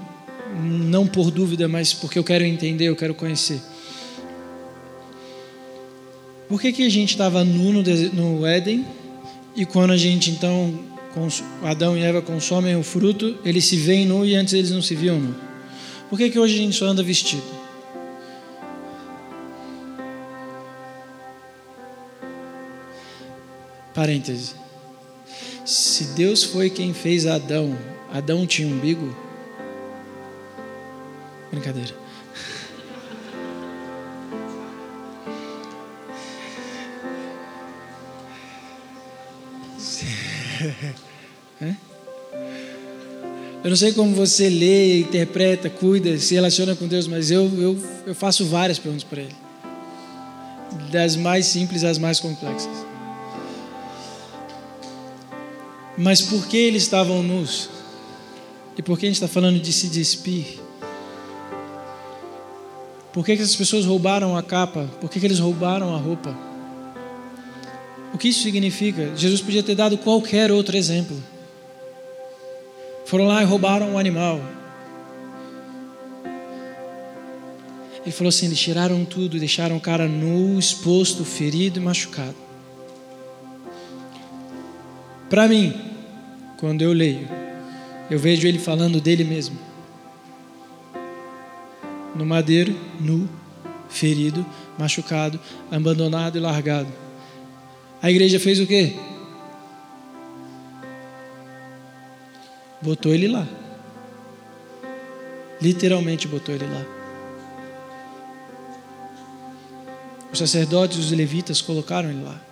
[0.61, 3.61] não por dúvida, mas porque eu quero entender, eu quero conhecer.
[6.49, 8.85] Por que, que a gente estava nu no, no Éden
[9.55, 10.81] e quando a gente então,
[11.63, 14.97] Adão e Eva consomem o fruto, eles se veem nu e antes eles não se
[14.97, 15.37] viam nu.
[16.11, 17.45] Por que, que hoje a gente só anda vestido?
[23.95, 24.68] Parêntese.
[25.69, 27.77] Se Deus foi quem fez Adão,
[28.11, 29.15] Adão tinha umbigo?
[31.53, 31.95] Brincadeira.
[43.63, 47.79] Eu não sei como você lê, interpreta, cuida, se relaciona com Deus, mas eu, eu,
[48.07, 49.37] eu faço várias perguntas para Ele.
[50.91, 52.88] Das mais simples às mais complexas.
[55.99, 57.69] Mas por que eles estavam nus?
[58.77, 60.61] E por que a gente está falando de se despir?
[63.13, 64.89] Por que, que essas pessoas roubaram a capa?
[65.01, 66.33] Por que, que eles roubaram a roupa?
[68.15, 69.13] O que isso significa?
[69.17, 71.21] Jesus podia ter dado qualquer outro exemplo.
[73.05, 74.41] Foram lá e roubaram um animal.
[78.03, 82.37] Ele falou assim: eles tiraram tudo e deixaram o cara nu, exposto, ferido e machucado.
[85.29, 85.88] Para mim,
[86.59, 87.29] quando eu leio,
[88.11, 89.57] eu vejo ele falando dele mesmo.
[92.15, 93.29] No madeiro, nu,
[93.89, 94.45] ferido,
[94.77, 95.39] machucado,
[95.71, 96.93] abandonado e largado.
[98.03, 98.97] A igreja fez o quê?
[102.83, 103.47] Botou ele lá.
[105.61, 106.85] Literalmente botou ele lá.
[110.33, 112.48] Os sacerdotes e os levitas colocaram ele lá.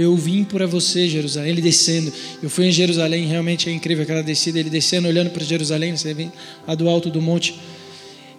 [0.00, 1.50] Eu vim para você, Jerusalém.
[1.50, 2.10] Ele descendo.
[2.42, 4.58] Eu fui em Jerusalém, realmente é incrível aquela descida.
[4.58, 5.94] Ele descendo, olhando para Jerusalém.
[5.96, 6.32] Você vem
[6.66, 7.60] lá do alto do monte.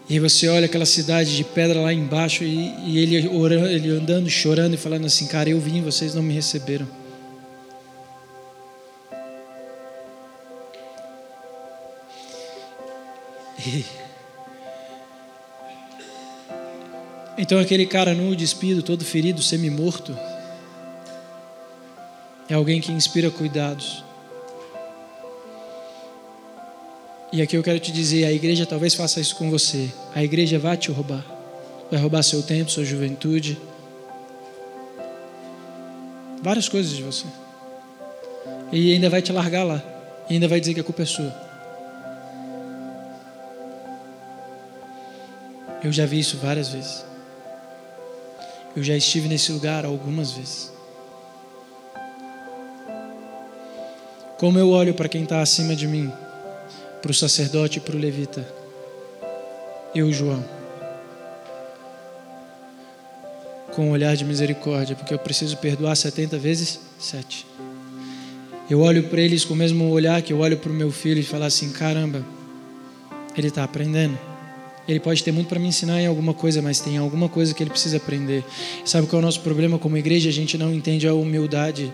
[0.10, 4.30] E você olha aquela cidade de pedra lá embaixo e, e ele, orando, ele andando,
[4.30, 6.88] chorando e falando assim: Cara, eu vim, vocês não me receberam.
[17.38, 20.16] Então aquele cara nu, despido, todo ferido, semi-morto,
[22.52, 24.04] é alguém que inspira cuidados.
[27.32, 29.89] E aqui eu quero te dizer: a igreja talvez faça isso com você.
[30.14, 31.26] A igreja vai te roubar.
[31.89, 33.58] Vai roubar seu tempo, sua juventude.
[36.41, 37.26] Várias coisas de você.
[38.70, 39.82] E ainda vai te largar lá.
[40.30, 41.34] E ainda vai dizer que a culpa é sua.
[45.82, 47.06] Eu já vi isso várias vezes.
[48.76, 50.80] Eu já estive nesse lugar algumas vezes.
[54.42, 56.12] Como eu olho para quem está acima de mim
[57.00, 58.44] para o sacerdote e para o levita.
[59.94, 60.44] Eu, João.
[63.76, 67.46] Com um olhar de misericórdia, porque eu preciso perdoar 70 vezes 7.
[68.68, 71.20] eu olho para eles com o mesmo olhar que eu olho para o meu filho
[71.20, 72.26] e falar assim: caramba,
[73.38, 74.18] ele está aprendendo.
[74.88, 77.62] Ele pode ter muito para me ensinar em alguma coisa, mas tem alguma coisa que
[77.62, 78.44] ele precisa aprender.
[78.86, 80.30] Sabe qual é o nosso problema como igreja?
[80.30, 81.94] A gente não entende a humildade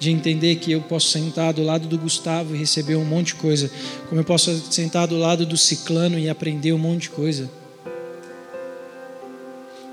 [0.00, 3.34] de entender que eu posso sentar do lado do Gustavo e receber um monte de
[3.34, 3.70] coisa,
[4.08, 7.50] como eu posso sentar do lado do Ciclano e aprender um monte de coisa.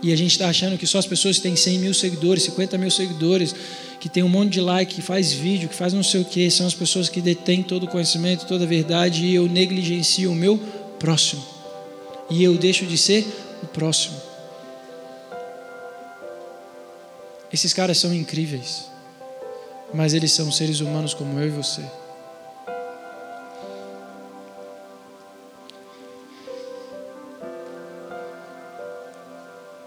[0.02, 2.78] E a gente está achando que só as pessoas que têm 100 mil seguidores, 50
[2.78, 3.54] mil seguidores,
[4.00, 6.50] que tem um monte de like, que faz vídeo, que faz não sei o que,
[6.50, 10.36] são as pessoas que detêm todo o conhecimento, toda a verdade, e eu negligencio o
[10.36, 10.58] meu
[10.98, 11.44] próximo.
[12.30, 13.28] E eu deixo de ser
[13.62, 14.16] o próximo.
[17.52, 18.86] Esses caras são incríveis,
[19.94, 21.84] mas eles são seres humanos como eu e você.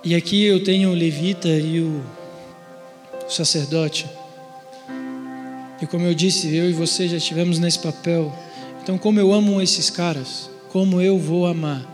[0.02, 2.02] E aqui eu tenho o levita e o
[3.28, 4.06] sacerdote.
[5.80, 8.32] E como eu disse, eu e você já estivemos nesse papel.
[8.82, 11.86] Então, como eu amo esses caras, como eu vou amar?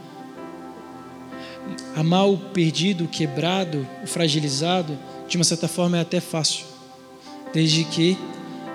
[1.96, 4.96] Amar o perdido, o quebrado, o fragilizado,
[5.28, 6.64] de uma certa forma é até fácil,
[7.56, 8.18] desde que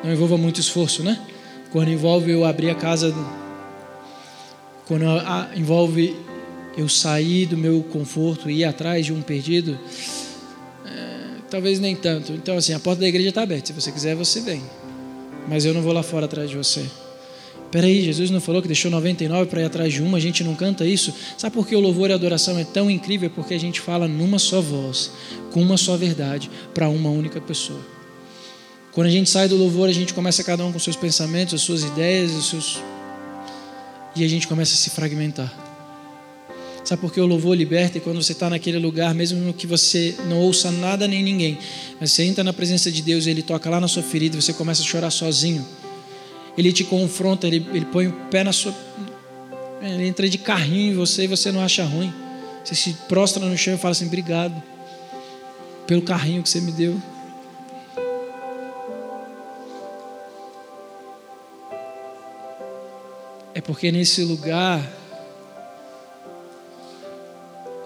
[0.04, 1.20] não envolva muito esforço, né?
[1.72, 3.14] Quando envolve eu abrir a casa,
[4.88, 5.06] quando
[5.56, 6.16] envolve
[6.76, 9.78] eu sair do meu conforto e ir atrás de um perdido,
[10.84, 12.32] é, talvez nem tanto.
[12.32, 13.68] Então, assim, a porta da igreja está aberta.
[13.68, 14.64] Se você quiser, você vem.
[15.48, 16.84] Mas eu não vou lá fora atrás de você.
[17.70, 20.56] Peraí, Jesus não falou que deixou 99 para ir atrás de uma, a gente não
[20.56, 21.14] canta isso?
[21.38, 23.30] Sabe por que o louvor e a adoração é tão incrível?
[23.30, 25.12] Porque a gente fala numa só voz,
[25.52, 28.01] com uma só verdade, para uma única pessoa.
[28.92, 31.62] Quando a gente sai do louvor, a gente começa cada um com seus pensamentos, as
[31.62, 32.80] suas ideias, os seus.
[34.16, 35.52] E a gente começa a se fragmentar.
[36.84, 38.00] Sabe por que o louvor liberta?
[38.00, 41.58] E quando você está naquele lugar, mesmo que você não ouça nada nem ninguém,
[42.02, 44.82] mas você entra na presença de Deus, ele toca lá na sua ferida, você começa
[44.82, 45.66] a chorar sozinho.
[46.58, 48.76] Ele te confronta, ele, ele põe o pé na sua.
[49.82, 52.14] Ele entra de carrinho em você e você não acha ruim.
[52.64, 54.62] Você se prostra no chão e fala assim: obrigado
[55.88, 57.02] pelo carrinho que você me deu.
[63.62, 64.82] É porque nesse lugar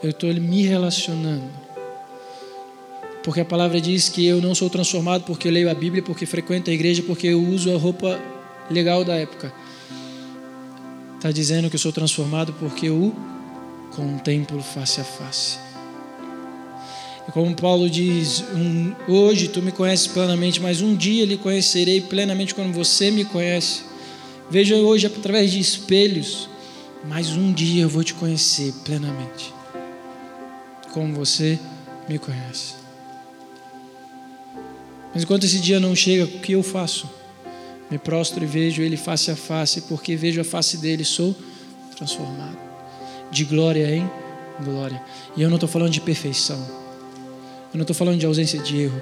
[0.01, 1.49] eu estou me relacionando.
[3.21, 6.25] Porque a palavra diz que eu não sou transformado porque eu leio a Bíblia, porque
[6.25, 8.17] frequento a igreja, porque eu uso a roupa
[8.71, 9.53] legal da época.
[11.17, 13.13] Está dizendo que eu sou transformado porque eu
[13.93, 15.57] contemplo face a face.
[17.27, 21.99] E como Paulo diz, um, hoje tu me conheces plenamente, mas um dia lhe conhecerei
[21.99, 23.94] plenamente quando você me conhece.
[24.49, 26.49] Veja hoje através de espelhos,
[27.05, 29.53] mas um dia eu vou te conhecer plenamente
[30.95, 31.59] como você
[32.07, 32.75] me conhece.
[35.13, 37.09] Mas enquanto esse dia não chega, o que eu faço?
[37.91, 41.35] Me prostro e vejo Ele face a face, porque vejo a face dele, sou
[41.95, 42.57] transformado.
[43.29, 44.09] De glória em
[44.63, 45.01] glória.
[45.35, 46.57] E eu não estou falando de perfeição.
[47.73, 49.01] Eu não estou falando de ausência de erro.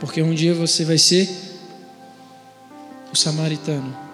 [0.00, 1.28] Porque um dia você vai ser
[3.12, 4.07] o samaritano.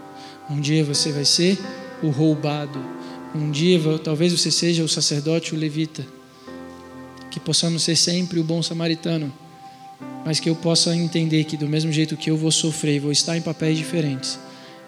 [0.51, 1.59] Um dia você vai ser
[2.03, 2.79] o roubado.
[3.35, 6.05] Um dia talvez você seja o sacerdote, o levita
[7.35, 9.33] que possamos ser sempre o bom samaritano,
[10.25, 13.37] mas que eu possa entender que, do mesmo jeito que eu vou sofrer vou estar
[13.37, 14.39] em papéis diferentes,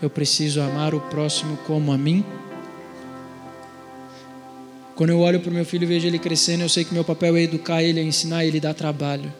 [0.00, 2.24] eu preciso amar o próximo como a mim.
[4.94, 7.02] Quando eu olho para o meu filho e vejo ele crescendo, eu sei que meu
[7.02, 9.34] papel é educar ele, é ensinar ele, dar trabalho.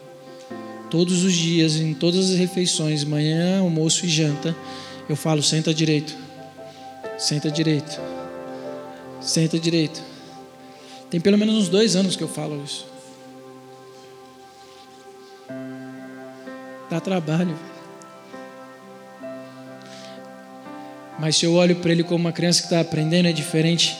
[0.91, 4.53] Todos os dias, em todas as refeições, manhã, almoço e janta,
[5.09, 6.15] eu falo: senta direito,
[7.17, 7.99] senta direito,
[9.21, 10.01] senta direito.
[11.09, 12.85] Tem pelo menos uns dois anos que eu falo isso.
[16.89, 17.57] Dá trabalho.
[21.19, 23.97] Mas se eu olho para ele como uma criança que está aprendendo, é diferente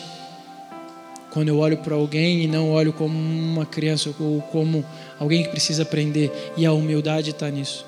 [1.32, 4.86] quando eu olho para alguém e não olho como uma criança ou como
[5.20, 6.32] alguém que precisa aprender.
[6.58, 7.87] E a humildade está nisso.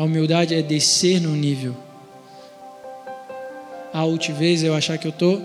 [0.00, 1.76] A humildade é descer no nível.
[3.92, 5.42] A altivez é eu achar que eu estou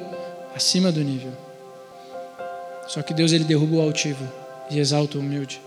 [0.55, 1.33] acima do nível.
[2.87, 4.25] Só que Deus ele derruba o altivo
[4.71, 5.59] e exalta o humilde.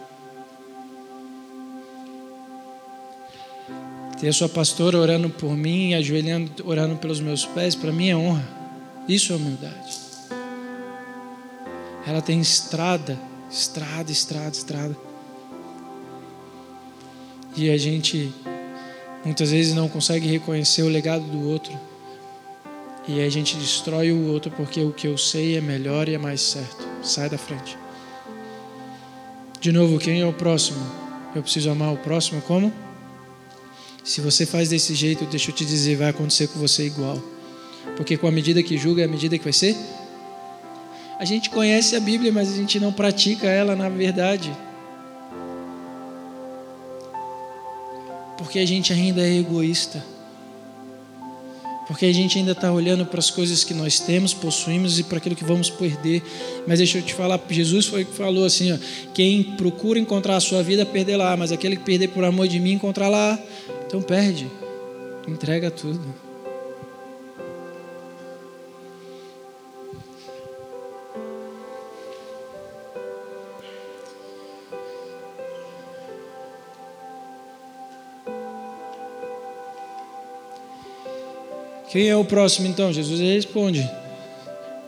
[4.18, 8.16] Ter a sua pastora orando por mim, ajoelhando, orando pelos meus pés, para mim é
[8.16, 8.49] honra.
[9.07, 9.99] Isso é humildade.
[12.07, 13.18] Ela tem estrada,
[13.51, 14.97] estrada, estrada, estrada.
[17.55, 18.32] E a gente
[19.25, 21.73] muitas vezes não consegue reconhecer o legado do outro.
[23.07, 26.19] E a gente destrói o outro porque o que eu sei é melhor e é
[26.19, 26.87] mais certo.
[27.03, 27.77] Sai da frente.
[29.61, 30.79] De novo, quem é o próximo?
[31.35, 32.73] Eu preciso amar o próximo como?
[34.05, 37.19] Se você faz desse jeito, deixa eu te dizer, vai acontecer com você igual.
[37.97, 39.77] Porque com a medida que julga é a medida que vai ser.
[41.19, 44.55] A gente conhece a Bíblia, mas a gente não pratica ela na verdade.
[48.39, 50.03] Porque a gente ainda é egoísta.
[51.89, 55.18] Porque a gente ainda está olhando para as coisas que nós temos, possuímos e para
[55.18, 56.22] aquilo que vamos perder.
[56.66, 58.78] Mas deixa eu te falar, Jesus foi que falou assim: ó,
[59.14, 62.61] quem procura encontrar a sua vida, perder lá, mas aquele que perder por amor de
[62.61, 63.39] mim, encontrar lá.
[63.86, 64.47] Então perde,
[65.26, 66.28] entrega tudo.
[81.99, 82.92] Quem é o próximo então?
[82.92, 83.90] Jesus responde: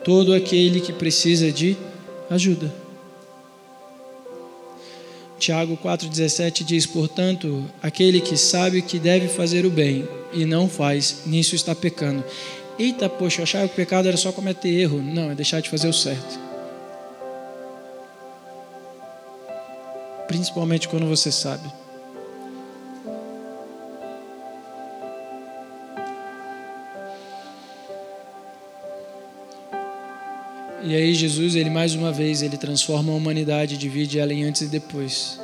[0.04, 1.76] todo aquele que precisa de
[2.30, 2.72] ajuda.
[5.36, 11.22] Tiago 4,17 diz: Portanto, aquele que sabe que deve fazer o bem e não faz,
[11.26, 12.22] nisso está pecando.
[12.78, 15.02] Eita, poxa, eu achava que o pecado era só cometer erro.
[15.02, 16.38] Não, é deixar de fazer o certo.
[20.28, 21.79] Principalmente quando você sabe.
[30.82, 34.62] E aí Jesus, ele mais uma vez, ele transforma a humanidade, divide ela em antes
[34.62, 35.38] e depois.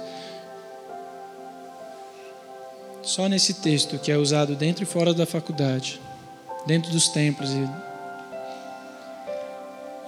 [3.03, 6.01] Só nesse texto que é usado dentro e fora da faculdade,
[6.67, 7.69] dentro dos templos e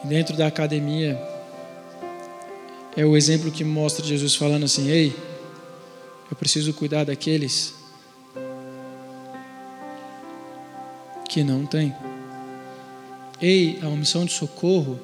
[0.07, 1.21] dentro da academia,
[2.97, 5.15] é o exemplo que mostra Jesus falando assim: "Ei,
[6.31, 7.75] eu preciso cuidar daqueles
[11.29, 11.95] que não têm.
[13.41, 14.99] Ei, a omissão de socorro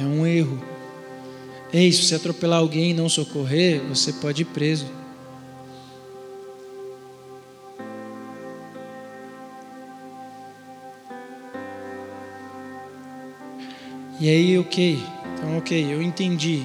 [0.00, 0.62] é um erro.
[1.72, 4.86] Ei, se você atropelar alguém e não socorrer, você pode ir preso.
[14.20, 14.98] E aí, ok,
[15.34, 16.64] então ok, eu entendi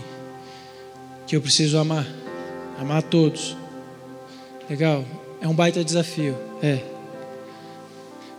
[1.25, 2.07] que eu preciso amar,
[2.79, 3.57] amar todos.
[4.69, 5.03] Legal,
[5.41, 6.83] é um baita desafio, é.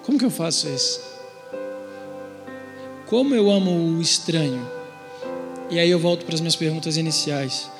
[0.04, 1.00] Como que eu faço isso?
[3.06, 4.79] Como eu amo o estranho?
[5.70, 7.70] E aí eu volto para as minhas perguntas iniciais.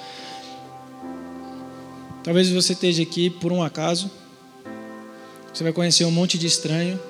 [2.22, 4.10] Talvez você esteja aqui por um acaso.
[5.52, 7.00] Você vai conhecer um monte de estranho.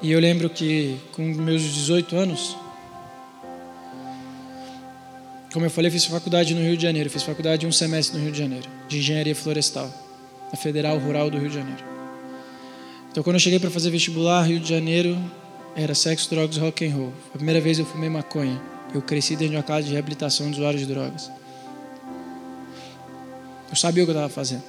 [0.00, 2.56] E eu lembro que com meus 18 anos,
[5.52, 7.08] como eu falei, eu fiz faculdade no Rio de Janeiro.
[7.08, 9.88] Fiz faculdade um semestre no Rio de Janeiro, de engenharia florestal,
[10.50, 11.84] na Federal Rural do Rio de Janeiro.
[13.12, 15.16] Então, quando eu cheguei para fazer vestibular, Rio de Janeiro
[15.76, 17.12] era sexo, drogas, rock and roll.
[17.34, 18.71] A primeira vez eu fumei maconha.
[18.94, 21.30] Eu cresci dentro de uma casa de reabilitação de usuários de drogas.
[23.70, 24.62] Eu sabia o que eu estava fazendo.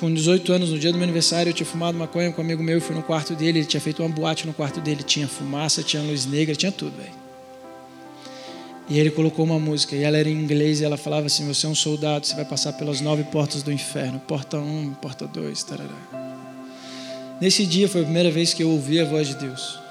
[0.00, 2.62] Com 18 anos, no dia do meu aniversário, eu tinha fumado maconha com um amigo
[2.62, 3.60] meu fui no quarto dele.
[3.60, 5.02] Ele tinha feito uma boate no quarto dele.
[5.02, 7.24] Tinha fumaça, tinha luz negra, tinha tudo, velho.
[8.88, 11.66] E ele colocou uma música, e ela era em inglês, e ela falava assim: Você
[11.66, 14.20] é um soldado, você vai passar pelas nove portas do inferno.
[14.20, 16.24] Porta um, porta dois, tarará.
[17.40, 19.83] Nesse dia foi a primeira vez que eu ouvi a voz de Deus.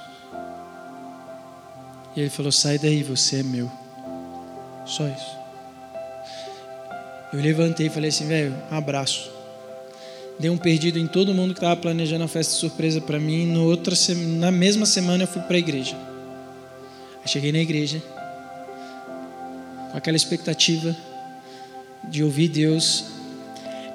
[2.16, 3.72] E ele falou: Sai daí, você é meu.
[4.86, 5.38] Só isso.
[7.32, 9.32] Eu levantei e falei assim: Velho, um abraço.
[10.40, 13.46] Dei um perdido em todo mundo que estava planejando a festa surpresa para mim.
[13.46, 13.96] No outra,
[14.40, 15.96] na mesma semana eu fui para a igreja.
[17.22, 18.02] Aí cheguei na igreja
[19.92, 20.96] com aquela expectativa
[22.10, 23.06] de ouvir Deus.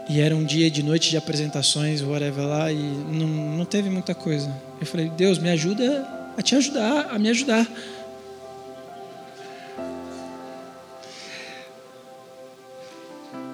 [0.08, 4.14] E era um dia de noite de apresentações, whatever lá, e não, não teve muita
[4.14, 4.50] coisa.
[4.80, 7.68] Eu falei, Deus, me ajuda a te ajudar, a me ajudar.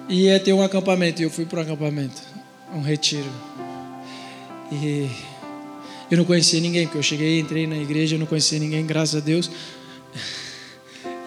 [0.09, 2.21] Ia ter um acampamento, e eu fui para um acampamento,
[2.73, 3.29] um retiro.
[4.71, 5.09] E
[6.09, 9.15] eu não conhecia ninguém, porque eu cheguei, entrei na igreja, eu não conhecia ninguém, graças
[9.15, 9.49] a Deus.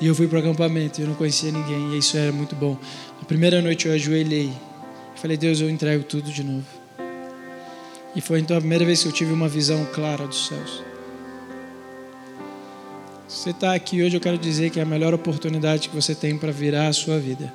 [0.01, 2.79] E eu fui para o acampamento, eu não conhecia ninguém, e isso era muito bom.
[3.21, 4.53] Na primeira noite eu ajoelhei,
[5.17, 6.67] e falei, Deus, eu entrego tudo de novo.
[8.15, 10.83] E foi então a primeira vez que eu tive uma visão clara dos céus.
[13.27, 16.15] Se você está aqui hoje, eu quero dizer que é a melhor oportunidade que você
[16.15, 17.53] tem para virar a sua vida.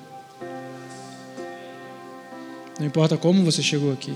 [2.84, 4.14] Não importa como você chegou aqui.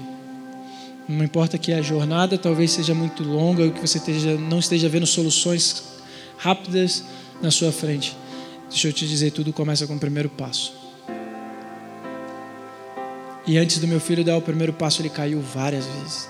[1.08, 4.90] Não importa que a jornada talvez seja muito longa ou que você esteja, não esteja
[4.90, 5.86] vendo soluções
[6.38, 7.02] rápidas
[7.42, 8.14] na sua frente.
[8.70, 10.74] Deixa eu te dizer, tudo começa com o primeiro passo.
[13.48, 16.30] E antes do meu filho dar o primeiro passo, ele caiu várias vezes.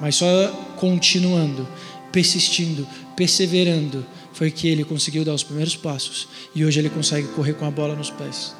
[0.00, 1.66] Mas só continuando,
[2.12, 2.86] persistindo,
[3.16, 7.64] perseverando, foi que ele conseguiu dar os primeiros passos e hoje ele consegue correr com
[7.64, 8.56] a bola nos pés.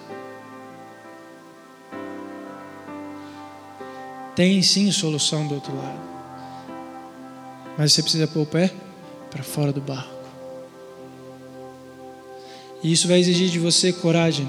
[4.38, 5.98] Tem sim solução do outro lado,
[7.76, 8.72] mas você precisa pôr o pé
[9.32, 10.14] para fora do barco.
[12.80, 14.48] E isso vai exigir de você coragem,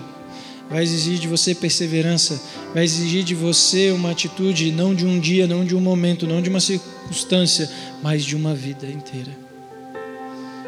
[0.69, 2.39] vai exigir de você perseverança,
[2.71, 6.39] vai exigir de você uma atitude não de um dia, não de um momento, não
[6.39, 7.67] de uma circunstância,
[8.03, 9.35] mas de uma vida inteira.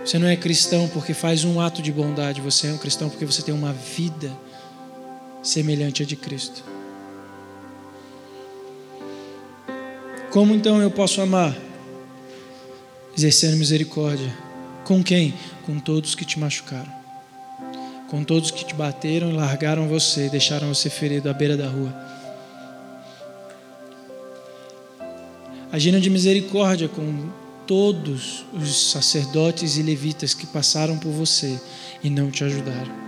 [0.03, 3.27] Você não é cristão porque faz um ato de bondade, você é um cristão porque
[3.27, 4.35] você tem uma vida
[5.43, 6.70] semelhante à de Cristo.
[10.31, 11.53] Como então eu posso amar?
[13.17, 14.33] Exercendo misericórdia.
[14.85, 15.33] Com quem?
[15.65, 16.89] Com todos que te machucaram.
[18.09, 21.93] Com todos que te bateram e largaram você, deixaram você ferido à beira da rua.
[25.69, 27.29] Agindo de misericórdia com
[27.67, 31.59] todos os sacerdotes e levitas que passaram por você
[32.01, 33.00] e não te ajudaram.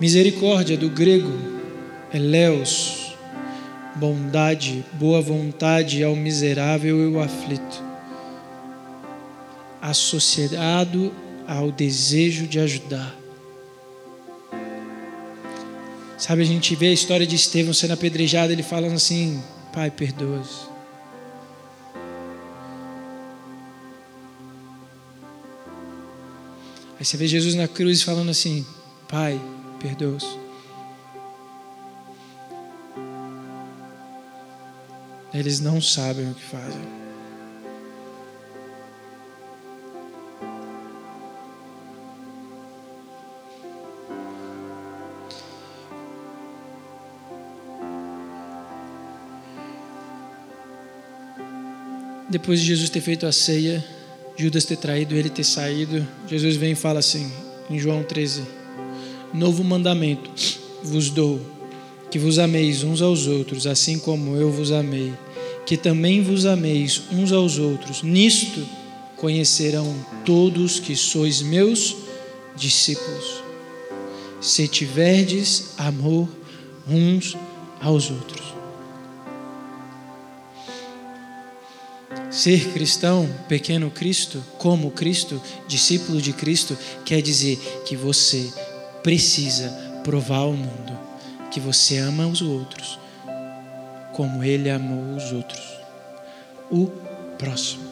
[0.00, 1.32] Misericórdia do grego
[2.12, 3.16] leos,
[3.96, 7.94] bondade, boa vontade ao miserável e ao aflito
[9.84, 11.12] associado
[11.46, 13.14] ao desejo de ajudar.
[16.16, 19.42] Sabe, a gente vê a história de Estevão sendo apedrejado, ele falando assim:
[19.74, 20.70] Pai, perdoa-os.
[26.98, 28.64] Aí você vê Jesus na cruz falando assim:
[29.06, 29.38] Pai,
[29.84, 30.38] perdoa-os.
[35.34, 37.04] Eles não sabem o que fazem.
[52.30, 53.84] depois de Jesus ter feito a ceia,
[54.36, 57.32] Judas ter traído ele, ter saído, Jesus vem e fala assim,
[57.70, 58.63] em João 13:
[59.34, 60.30] Novo mandamento
[60.84, 61.40] vos dou,
[62.08, 65.12] que vos ameis uns aos outros, assim como eu vos amei,
[65.66, 68.04] que também vos ameis uns aos outros.
[68.04, 68.64] Nisto
[69.16, 69.92] conhecerão
[70.24, 71.96] todos que sois meus
[72.54, 73.42] discípulos,
[74.40, 76.28] se tiverdes amor
[76.86, 77.36] uns
[77.80, 78.54] aos outros.
[82.30, 88.52] Ser cristão, pequeno Cristo, como Cristo, discípulo de Cristo, quer dizer que você
[89.04, 89.68] precisa
[90.02, 90.98] provar ao mundo
[91.52, 92.98] que você ama os outros
[94.14, 95.60] como Ele amou os outros.
[96.70, 96.86] O
[97.36, 97.82] próximo.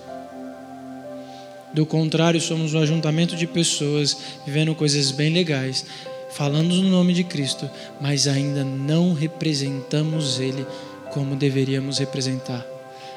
[1.75, 5.85] Do contrário, somos um ajuntamento de pessoas vivendo coisas bem legais,
[6.31, 7.69] falando no nome de Cristo,
[8.01, 10.67] mas ainda não representamos Ele
[11.13, 12.72] como deveríamos representar.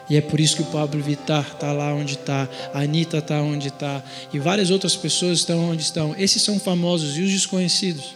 [0.09, 3.41] E é por isso que o Pablo Vittar está lá onde está, a Anitta está
[3.41, 6.15] onde está, e várias outras pessoas estão onde estão.
[6.17, 8.13] Esses são famosos e os desconhecidos.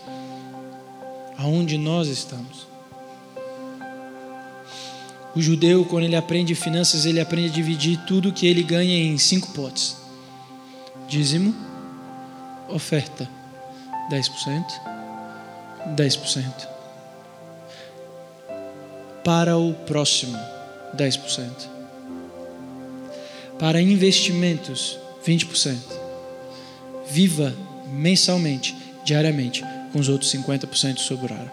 [1.38, 2.68] Aonde nós estamos.
[5.36, 9.18] O judeu, quando ele aprende finanças, ele aprende a dividir tudo que ele ganha em
[9.18, 9.96] cinco potes:
[11.08, 11.56] dízimo,
[12.68, 13.28] oferta,
[14.12, 14.66] 10%,
[15.96, 16.68] 10%.
[19.24, 20.38] Para o próximo,
[20.96, 21.79] 10%
[23.60, 24.97] para investimentos,
[25.28, 25.76] 20%.
[27.10, 27.53] Viva
[27.91, 31.51] mensalmente, diariamente, com os outros 50% sobraram.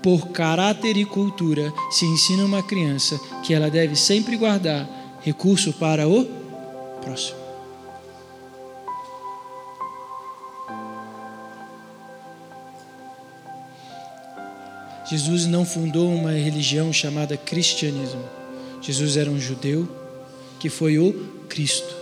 [0.00, 4.88] Por caráter e cultura, se ensina uma criança que ela deve sempre guardar
[5.22, 6.24] recurso para o
[7.02, 7.38] próximo.
[15.10, 18.37] Jesus não fundou uma religião chamada cristianismo.
[18.80, 19.88] Jesus era um judeu
[20.58, 21.12] que foi o
[21.48, 21.94] Cristo,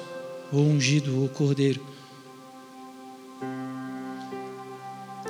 [0.53, 1.81] o ungido, o Cordeiro.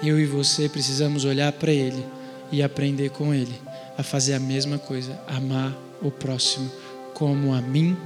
[0.02, 2.04] Eu e você precisamos olhar para Ele
[2.52, 3.54] e aprender com Ele
[3.96, 6.70] a fazer a mesma coisa, amar o próximo
[7.14, 7.96] como a mim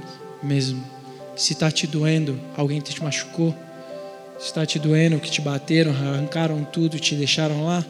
[0.41, 0.83] mesmo.
[1.35, 3.53] Se está te doendo, alguém te machucou,
[4.39, 7.85] se está te doendo, que te bateram, arrancaram tudo, te deixaram lá,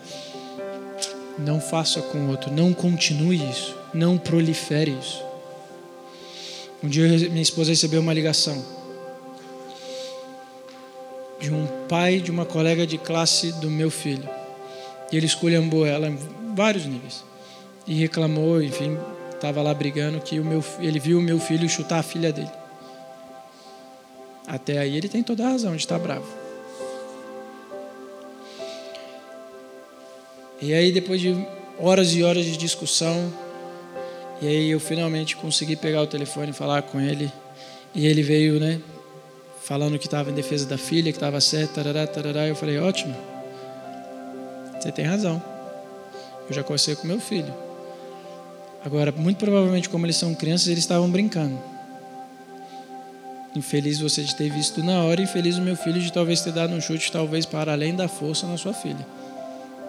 [1.38, 5.31] não faça com o outro, não continue isso, não prolifere isso.
[6.84, 8.64] Um dia minha esposa recebeu uma ligação
[11.40, 14.28] de um pai de uma colega de classe do meu filho.
[15.12, 16.18] E ele esculhambou ela em
[16.56, 17.24] vários níveis.
[17.86, 18.98] E reclamou, enfim,
[19.32, 22.52] estava lá brigando que o meu, ele viu o meu filho chutar a filha dele.
[24.48, 26.28] Até aí ele tem toda a razão de estar bravo.
[30.62, 31.36] E aí, depois de
[31.80, 33.34] horas e horas de discussão,
[34.42, 37.32] e aí eu finalmente consegui pegar o telefone e falar com ele.
[37.94, 38.82] E ele veio, né,
[39.62, 42.48] falando que estava em defesa da filha, que estava certo, tarará, tarará.
[42.48, 43.16] Eu falei, ótimo,
[44.80, 45.42] você tem razão.
[46.50, 47.54] Eu já conversei com meu filho.
[48.84, 51.60] Agora, muito provavelmente, como eles são crianças, eles estavam brincando.
[53.56, 56.74] Infeliz você de ter visto na hora, infeliz o meu filho de talvez ter dado
[56.74, 59.06] um chute, talvez para além da força na sua filha.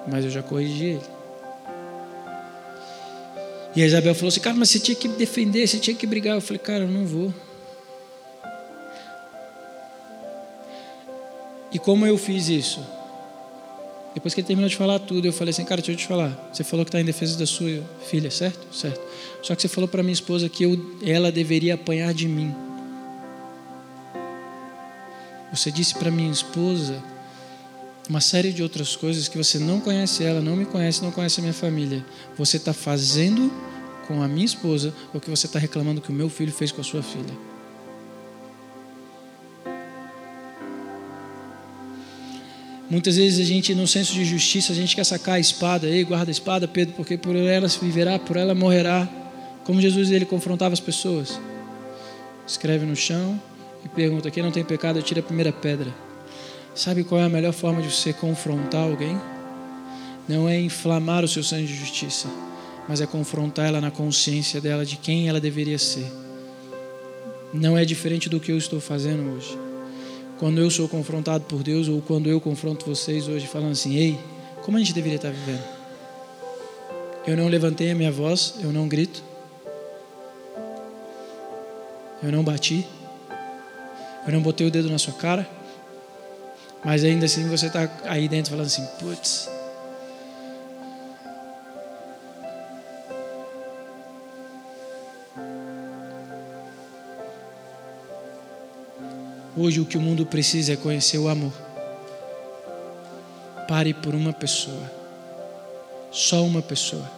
[0.07, 1.22] Mas eu já corrigi ele.
[3.75, 6.35] E a Isabel falou assim: Cara, mas você tinha que defender, você tinha que brigar.
[6.35, 7.33] Eu falei: Cara, eu não vou.
[11.73, 12.85] E como eu fiz isso?
[14.15, 16.51] Depois que ele terminou de falar tudo, eu falei assim: Cara, deixa eu te falar.
[16.53, 18.75] Você falou que está em defesa da sua filha, certo?
[18.75, 19.01] Certo.
[19.43, 22.55] Só que você falou para minha esposa que eu, ela deveria apanhar de mim.
[25.51, 27.03] Você disse para minha esposa
[28.09, 31.41] uma série de outras coisas que você não conhece ela, não me conhece, não conhece
[31.41, 32.05] a minha família.
[32.37, 33.53] Você está fazendo
[34.07, 36.81] com a minha esposa o que você está reclamando que o meu filho fez com
[36.81, 37.53] a sua filha.
[42.91, 46.05] Muitas vezes a gente, no senso de justiça, a gente quer sacar a espada, ei,
[46.05, 49.09] guarda a espada, Pedro, porque por ela se viverá, por ela morrerá.
[49.65, 51.41] Como Jesus ele confrontava as pessoas.
[52.47, 53.41] Escreve no chão,
[53.85, 55.93] e pergunta: quem não tem pecado, tira a primeira pedra.
[56.75, 59.21] Sabe qual é a melhor forma de você confrontar alguém?
[60.27, 62.29] Não é inflamar o seu sangue de justiça,
[62.89, 66.11] mas é confrontar ela na consciência dela de quem ela deveria ser.
[67.53, 69.59] Não é diferente do que eu estou fazendo hoje.
[70.39, 74.19] Quando eu sou confrontado por Deus, ou quando eu confronto vocês hoje, falando assim: ei,
[74.65, 75.63] como a gente deveria estar vivendo?
[77.27, 79.23] Eu não levantei a minha voz, eu não grito,
[82.23, 82.87] eu não bati,
[84.27, 85.49] eu não botei o dedo na sua cara,
[86.85, 89.49] mas ainda assim você está aí dentro falando assim: putz.
[99.55, 101.53] Hoje o que o mundo precisa é conhecer o amor.
[103.69, 104.91] Pare por uma pessoa.
[106.11, 107.09] Só uma pessoa.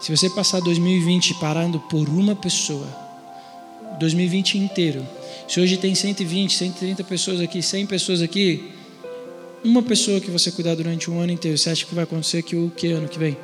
[0.00, 2.88] Se você passar 2020 parando por uma pessoa,
[3.98, 5.06] 2020 inteiro,
[5.46, 8.79] se hoje tem 120, 130 pessoas aqui, 100 pessoas aqui,
[9.62, 12.56] uma pessoa que você cuidar durante um ano inteiro, você acha que vai acontecer que
[12.56, 13.36] o que ano que vem?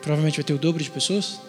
[0.00, 1.40] Provavelmente vai ter o dobro de pessoas.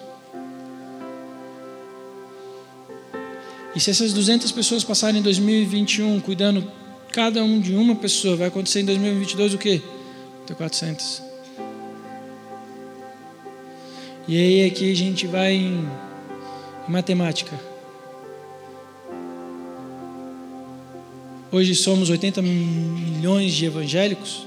[3.75, 6.69] E se essas 200 pessoas passarem em 2021 cuidando
[7.11, 9.81] cada um de uma pessoa, vai acontecer em 2022 o quê?
[10.45, 11.21] Ter 400.
[14.27, 15.87] E aí aqui a gente vai em
[16.87, 17.76] matemática.
[21.49, 24.45] Hoje somos 80 milhões de evangélicos.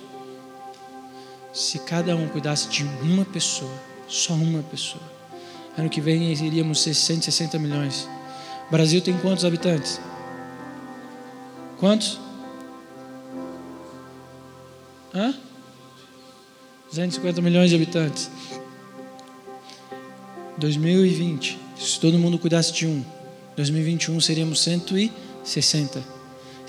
[1.50, 3.72] Se cada um cuidasse de uma pessoa,
[4.06, 5.02] só uma pessoa,
[5.78, 8.06] ano que vem iríamos ser 160 milhões.
[8.68, 9.98] O Brasil tem quantos habitantes?
[11.78, 12.20] Quantos?
[15.14, 15.34] Hã?
[16.88, 18.30] 250 milhões de habitantes.
[20.58, 23.02] 2020, se todo mundo cuidasse de um,
[23.56, 26.19] 2021 seríamos 160.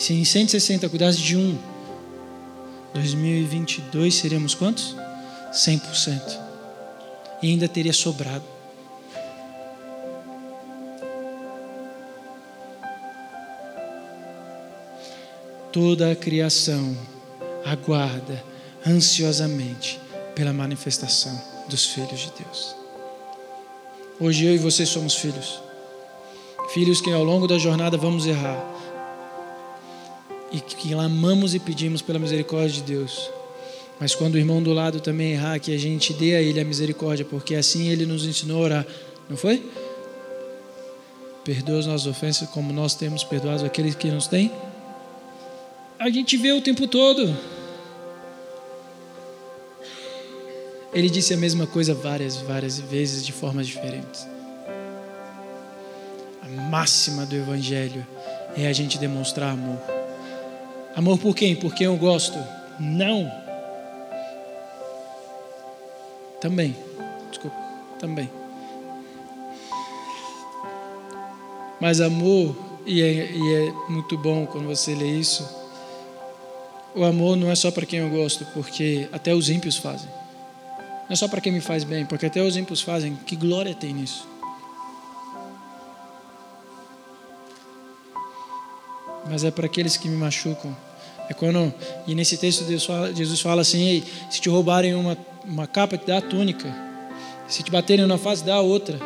[0.02, 1.56] Se em 160 cuidasse de um,
[2.96, 4.96] 2022 seríamos quantos?
[5.54, 6.40] 100%.
[7.44, 8.44] E ainda teria sobrado.
[15.72, 16.98] Toda a criação
[17.64, 18.44] aguarda
[18.84, 20.02] ansiosamente
[20.34, 21.40] pela manifestação
[21.70, 22.76] dos filhos de Deus.
[24.20, 25.62] Hoje eu e você somos filhos.
[26.74, 28.71] Filhos que ao longo da jornada vamos errar.
[30.52, 33.30] E que clamamos e pedimos pela misericórdia de Deus.
[34.00, 36.66] Mas quando o irmão do lado também errar, que a gente dê a ele a
[36.66, 38.88] misericórdia, porque assim ele nos ensinou a orar.
[39.30, 39.64] Não foi?
[41.46, 44.52] Perdoa as nossas ofensas como nós temos perdoado aqueles que nos têm.
[46.00, 47.32] A gente vê o tempo todo.
[50.92, 54.28] Ele disse a mesma coisa várias, várias vezes de formas diferentes.
[56.42, 58.06] A máxima do Evangelho
[58.58, 60.01] é a gente demonstrar amor.
[60.96, 61.56] Amor por quem?
[61.56, 62.38] Por quem eu gosto?
[62.80, 63.32] Não.
[66.40, 66.76] Também.
[67.30, 67.56] Desculpa.
[68.00, 68.30] Também.
[71.80, 75.48] Mas amor, e é, e é muito bom quando você lê isso.
[76.94, 80.10] O amor não é só para quem eu gosto, porque até os ímpios fazem.
[80.78, 83.16] Não é só para quem me faz bem, porque até os ímpios fazem.
[83.26, 84.31] Que glória tem nisso?
[89.30, 90.76] Mas é para aqueles que me machucam.
[91.30, 91.74] É quando,
[92.06, 95.98] e nesse texto Deus fala, Jesus fala assim: Ei, se te roubarem uma, uma capa,
[95.98, 96.74] te dá a túnica.
[97.48, 99.00] Se te baterem na face, dá a outra.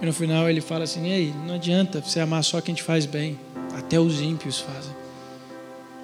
[0.00, 3.06] E no final ele fala assim: Ei, não adianta você amar só quem te faz
[3.06, 3.38] bem.
[3.76, 4.92] Até os ímpios fazem.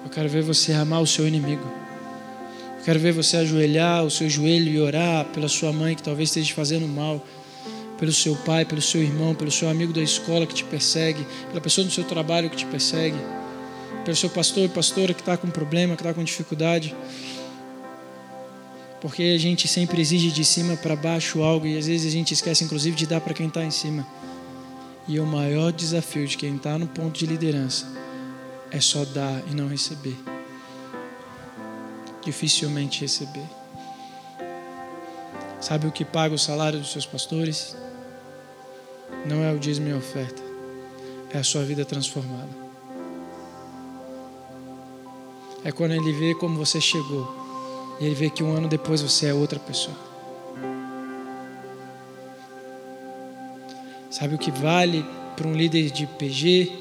[0.03, 1.69] Eu quero ver você amar o seu inimigo.
[2.77, 6.29] Eu quero ver você ajoelhar o seu joelho e orar pela sua mãe que talvez
[6.29, 7.21] esteja fazendo mal
[7.97, 11.61] pelo seu pai, pelo seu irmão, pelo seu amigo da escola que te persegue, pela
[11.61, 13.17] pessoa do seu trabalho que te persegue,
[14.03, 16.95] pelo seu pastor e pastora que está com problema, que está com dificuldade.
[19.01, 22.33] Porque a gente sempre exige de cima para baixo algo e às vezes a gente
[22.33, 24.05] esquece, inclusive, de dar para quem está em cima.
[25.07, 27.85] E o maior desafio de quem está no ponto de liderança
[28.71, 30.17] é só dar e não receber.
[32.23, 33.45] Dificilmente receber.
[35.61, 37.75] Sabe o que paga o salário dos seus pastores?
[39.25, 40.41] Não é o dízimo e a oferta,
[41.33, 42.49] é a sua vida transformada.
[45.63, 47.27] É quando ele vê como você chegou
[47.99, 49.97] e ele vê que um ano depois você é outra pessoa.
[54.11, 56.71] Sabe o que vale para um líder de PG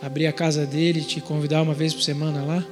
[0.00, 2.64] abrir a casa dele e te convidar uma vez por semana lá?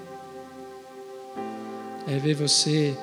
[2.07, 2.97] É ver você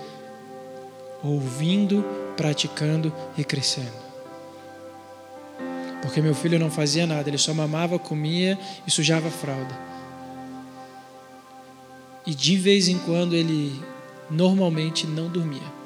[1.24, 2.04] ouvindo,
[2.36, 4.11] praticando e crescendo.
[6.02, 9.78] Porque meu filho não fazia nada, ele só mamava, comia e sujava a fralda.
[12.26, 13.80] E de vez em quando ele
[14.30, 15.82] normalmente não dormia.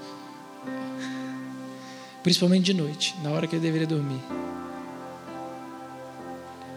[2.24, 4.20] Principalmente de noite, na hora que ele deveria dormir.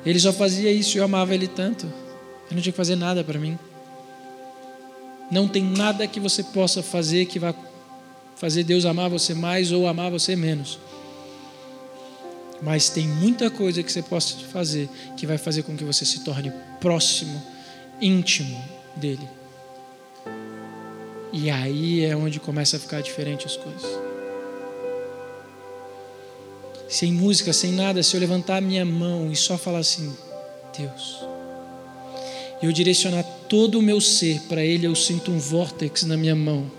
[0.05, 1.87] Ele só fazia isso e eu amava ele tanto.
[1.87, 3.59] Eu não tinha que fazer nada para mim.
[5.31, 7.55] Não tem nada que você possa fazer que vá
[8.37, 10.79] fazer Deus amar você mais ou amar você menos.
[12.61, 16.21] Mas tem muita coisa que você possa fazer que vai fazer com que você se
[16.21, 17.41] torne próximo,
[18.01, 18.63] íntimo
[18.97, 19.29] dele.
[21.33, 24.09] E aí é onde começa a ficar diferente as coisas.
[26.89, 30.17] Sem música, sem nada, se eu levantar a minha mão e só falar assim,
[30.77, 31.23] Deus,
[32.63, 36.71] eu direcionar todo o meu ser para Ele, eu sinto um vórtex na minha mão.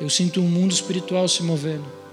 [0.00, 2.03] Eu sinto um mundo espiritual se movendo.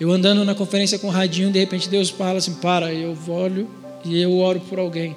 [0.00, 3.70] Eu andando na conferência com o radinho, de repente Deus fala assim: para, eu olho
[4.04, 5.16] e eu oro por alguém.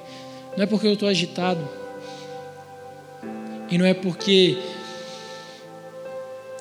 [0.56, 1.60] Não é porque eu estou agitado.
[3.70, 4.58] E não é porque.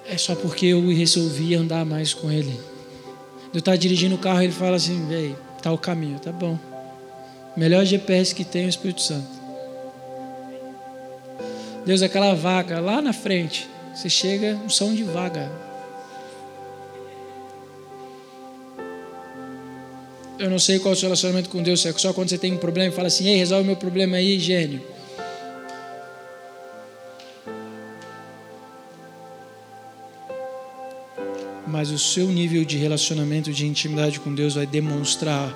[0.10, 2.60] É só porque eu resolvi andar mais com Ele.
[3.54, 6.58] Eu estar dirigindo o carro, ele fala assim: velho, tá o caminho, tá bom.
[7.56, 9.28] Melhor GPS que tem é o Espírito Santo.
[11.86, 13.68] Deus, aquela vaga lá na frente.
[13.96, 15.50] Você chega, um som de vaga.
[20.40, 22.54] Eu não sei qual é o seu relacionamento com Deus, é só quando você tem
[22.54, 24.82] um problema e fala assim: ei, resolve meu problema aí, gênio.
[31.66, 35.54] Mas o seu nível de relacionamento, de intimidade com Deus vai demonstrar,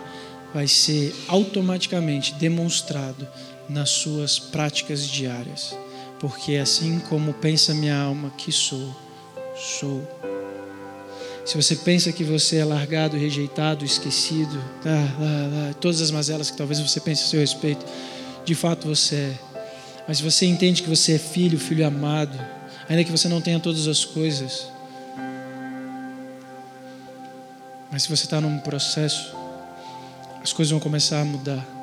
[0.53, 3.27] vai ser automaticamente demonstrado
[3.69, 5.77] nas suas práticas diárias.
[6.19, 8.95] Porque assim como pensa minha alma que sou,
[9.55, 10.20] sou.
[11.45, 14.63] Se você pensa que você é largado, rejeitado, esquecido,
[15.79, 17.85] todas as mazelas que talvez você pense a seu respeito,
[18.45, 19.33] de fato você é.
[20.07, 22.37] Mas se você entende que você é filho, filho amado,
[22.87, 24.67] ainda que você não tenha todas as coisas,
[27.91, 29.35] mas se você está num processo,
[30.41, 31.80] as coisas vão começar a mudar.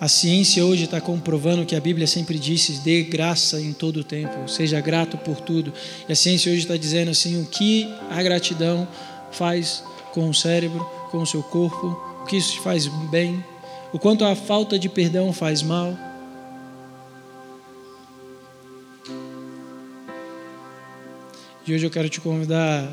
[0.00, 4.04] A ciência hoje está comprovando que a Bíblia sempre disse: dê graça em todo o
[4.04, 5.74] tempo, seja grato por tudo.
[6.08, 8.88] E a ciência hoje está dizendo assim: o que a gratidão
[9.30, 9.84] faz
[10.14, 11.88] com o cérebro, com o seu corpo,
[12.22, 13.44] o que isso faz bem,
[13.92, 15.94] o quanto a falta de perdão faz mal.
[21.66, 22.90] E hoje eu quero te convidar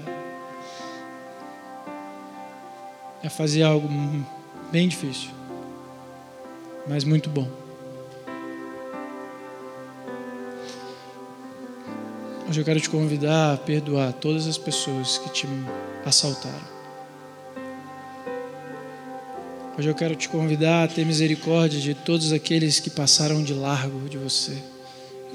[3.24, 3.88] a fazer algo
[4.72, 5.37] bem difícil
[6.88, 7.48] mas muito bom.
[12.50, 15.48] Hoje eu quero te convidar a perdoar todas as pessoas que te
[16.06, 16.78] assaltaram.
[19.78, 24.10] Hoje eu quero te convidar a ter misericórdia de todos aqueles que passaram de largo
[24.10, 24.58] de você,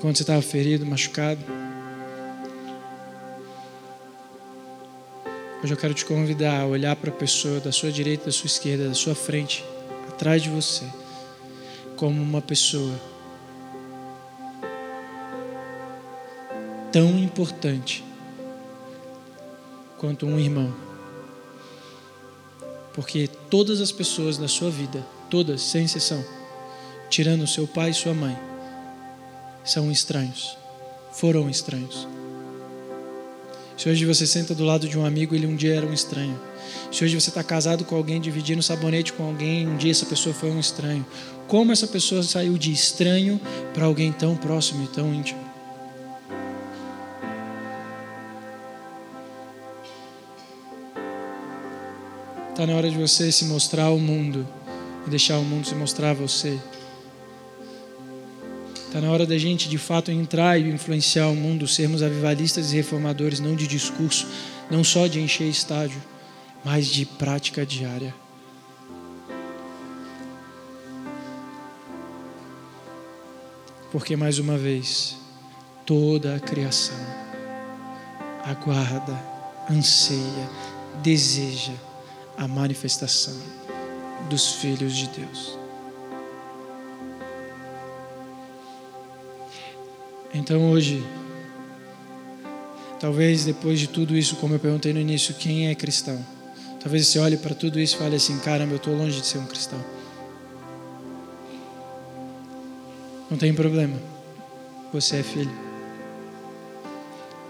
[0.01, 1.41] quando você estava ferido, machucado.
[5.63, 8.47] Hoje eu quero te convidar a olhar para a pessoa da sua direita, da sua
[8.47, 9.63] esquerda, da sua frente,
[10.09, 11.02] atrás de você
[11.97, 12.95] como uma pessoa
[16.93, 18.05] tão importante
[19.99, 20.75] quanto um irmão.
[22.93, 26.23] Porque todas as pessoas da sua vida, todas, sem exceção,
[27.09, 28.37] tirando seu pai e sua mãe,
[29.65, 30.57] são estranhos,
[31.13, 32.07] foram estranhos.
[33.77, 36.39] Se hoje você senta do lado de um amigo, ele um dia era um estranho.
[36.93, 40.35] Se hoje você está casado com alguém, dividindo sabonete com alguém, um dia essa pessoa
[40.35, 41.05] foi um estranho.
[41.53, 43.39] Como essa pessoa saiu de estranho
[43.75, 45.39] para alguém tão próximo e tão íntimo?
[52.49, 54.49] Está na hora de você se mostrar ao mundo
[55.07, 56.59] e deixar o mundo se mostrar a você.
[58.87, 62.77] Está na hora da gente de fato entrar e influenciar o mundo, sermos avivalistas e
[62.77, 64.27] reformadores, não de discurso,
[64.71, 66.03] não só de encher estádio,
[66.65, 68.22] mas de prática diária.
[73.93, 75.17] Porque, mais uma vez,
[75.85, 76.97] toda a criação
[78.43, 79.17] aguarda,
[79.71, 80.49] anseia,
[81.03, 81.75] deseja
[82.37, 83.37] a manifestação
[84.29, 85.59] dos filhos de Deus.
[90.35, 91.05] Então hoje,
[92.99, 96.25] talvez depois de tudo isso, como eu perguntei no início, quem é cristão?
[96.81, 99.39] Talvez você olhe para tudo isso e fale assim: caramba, eu estou longe de ser
[99.39, 99.79] um cristão.
[103.33, 103.99] Não tem problema,
[104.93, 105.51] você é filho.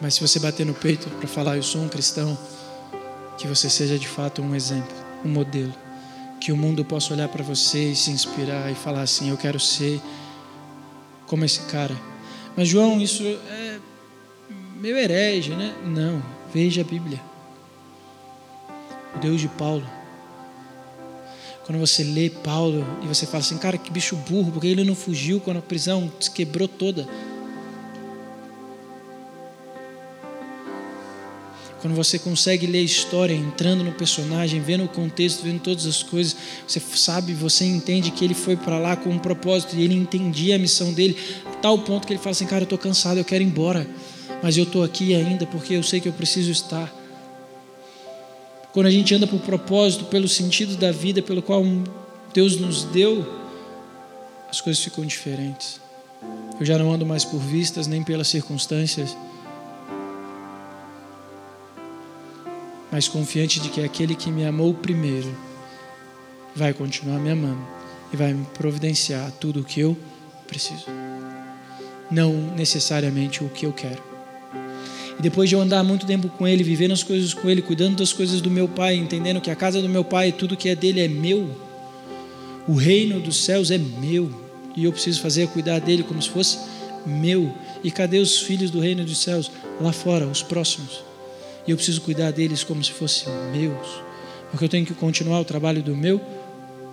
[0.01, 2.39] Mas se você bater no peito para falar, eu sou um cristão,
[3.37, 5.74] que você seja de fato um exemplo, um modelo.
[6.41, 9.59] Que o mundo possa olhar para você e se inspirar e falar assim: eu quero
[9.59, 10.01] ser
[11.26, 11.97] como esse cara.
[12.57, 13.80] Mas, João, isso é
[14.76, 15.74] meio herege, né?
[15.85, 16.22] Não,
[16.55, 17.20] veja a Bíblia.
[19.16, 19.85] O Deus de Paulo.
[21.65, 24.97] Quando você lê Paulo e você fala assim, cara, que bicho burro, porque ele não
[24.97, 27.07] fugiu quando a prisão se quebrou toda.
[31.81, 36.01] Quando você consegue ler a história, entrando no personagem, vendo o contexto, vendo todas as
[36.01, 36.37] coisas,
[36.67, 40.55] você sabe, você entende que ele foi para lá com um propósito e ele entendia
[40.55, 43.25] a missão dele, a tal ponto que ele fala assim: Cara, eu estou cansado, eu
[43.25, 43.85] quero ir embora,
[44.41, 47.02] mas eu estou aqui ainda porque eu sei que eu preciso estar.
[48.73, 51.62] Quando a gente anda por propósito, pelo sentido da vida pelo qual
[52.33, 53.27] Deus nos deu,
[54.49, 55.81] as coisas ficam diferentes.
[56.59, 59.16] Eu já não ando mais por vistas nem pelas circunstâncias,
[62.91, 65.35] mas confiante de que aquele que me amou primeiro
[66.55, 67.66] vai continuar me amando
[68.12, 69.97] e vai me providenciar tudo o que eu
[70.47, 70.87] preciso,
[72.11, 74.12] não necessariamente o que eu quero.
[75.19, 77.97] E depois de eu andar muito tempo com Ele, vivendo as coisas com Ele, cuidando
[77.97, 80.75] das coisas do meu Pai, entendendo que a casa do meu Pai, tudo que é
[80.75, 81.49] dele é meu,
[82.67, 84.31] o reino dos céus é meu,
[84.77, 86.59] e eu preciso fazer cuidar dele como se fosse
[87.05, 87.53] meu.
[87.85, 89.51] E cadê os filhos do reino dos céus?
[89.81, 91.05] Lá fora, os próximos.
[91.67, 93.87] E eu preciso cuidar deles como se fossem meus,
[94.51, 96.21] porque eu tenho que continuar o trabalho do meu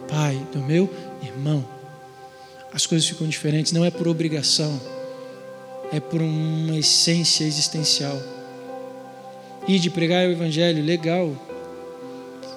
[0.08, 0.92] pai, do meu
[1.24, 1.66] irmão.
[2.72, 4.80] As coisas ficam diferentes, não é por obrigação
[5.92, 8.20] é por uma essência existencial.
[9.68, 11.36] E de pregar o Evangelho, legal.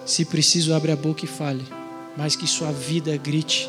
[0.07, 1.65] Se preciso, abre a boca e fale,
[2.17, 3.69] mas que sua vida grite.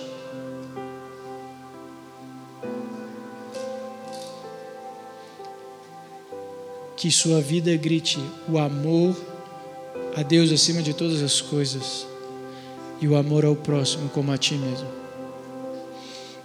[6.96, 9.16] Que sua vida grite o amor
[10.16, 12.08] a Deus acima de todas as coisas
[13.02, 14.88] e o amor ao próximo como a ti mesmo.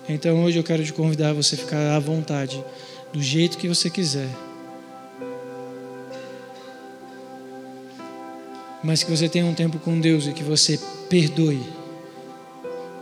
[0.09, 2.65] Então hoje eu quero te convidar a você ficar à vontade
[3.13, 4.29] do jeito que você quiser.
[8.83, 10.79] Mas que você tenha um tempo com Deus e que você
[11.09, 11.63] perdoe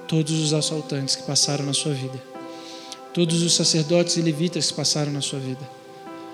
[0.08, 2.18] todos os assaltantes que passaram na sua vida,
[3.12, 5.68] todos os sacerdotes e levitas que passaram na sua vida.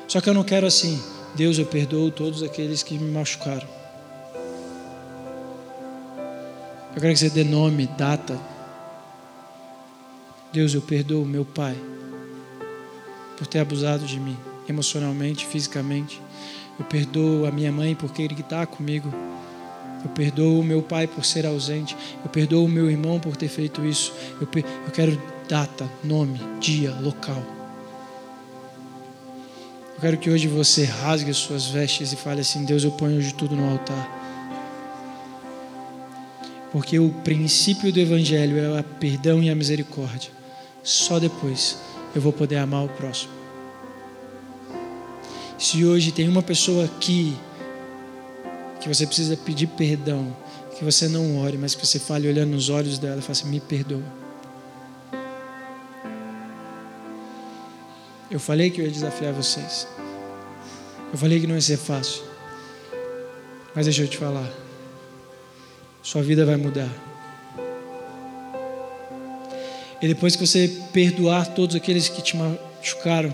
[0.07, 1.03] Só que eu não quero assim,
[1.35, 3.67] Deus, eu perdoo todos aqueles que me machucaram.
[6.95, 8.39] Eu quero que você dê nome, data.
[10.53, 11.75] Deus, eu perdoo meu pai
[13.43, 14.37] por ter abusado de mim,
[14.69, 16.23] emocionalmente, fisicamente.
[16.79, 19.13] Eu perdoo a minha mãe por querer estar comigo.
[20.05, 21.97] Eu perdoo o meu pai por ser ausente.
[22.25, 24.15] Eu perdoo o meu irmão por ter feito isso.
[24.41, 24.47] Eu,
[24.87, 27.43] eu quero data, nome, dia, local.
[29.97, 33.19] Eu quero que hoje você rasgue as suas vestes e fale assim: Deus, eu ponho
[33.19, 34.21] hoje tudo no altar.
[36.71, 40.31] Porque o princípio do Evangelho é o perdão e a misericórdia.
[40.85, 43.33] Só depois eu vou poder amar o próximo.
[45.59, 47.37] Se hoje tem uma pessoa aqui
[48.81, 50.37] que você precisa pedir perdão,
[50.77, 53.49] que você não ore, mas que você fale olhando nos olhos dela e fale assim,
[53.49, 54.03] me perdoa.
[58.29, 59.87] Eu falei que eu ia desafiar vocês.
[61.13, 62.23] Eu falei que não ia ser fácil.
[63.75, 64.51] Mas deixa eu te falar.
[66.03, 67.12] sua vida vai mudar.
[70.03, 73.33] E depois que você perdoar todos aqueles que te machucaram,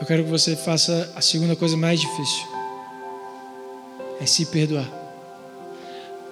[0.00, 2.46] eu quero que você faça a segunda coisa mais difícil:
[4.18, 4.90] é se perdoar.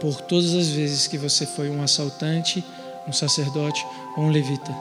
[0.01, 2.65] Por todas as vezes que você foi um assaltante,
[3.07, 4.75] um sacerdote ou um levita.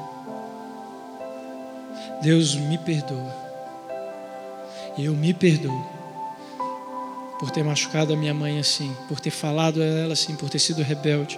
[2.21, 3.43] Deus me perdoa.
[4.97, 5.85] E eu me perdoo
[7.39, 10.59] por ter machucado a minha mãe assim, por ter falado a ela assim, por ter
[10.59, 11.37] sido rebelde.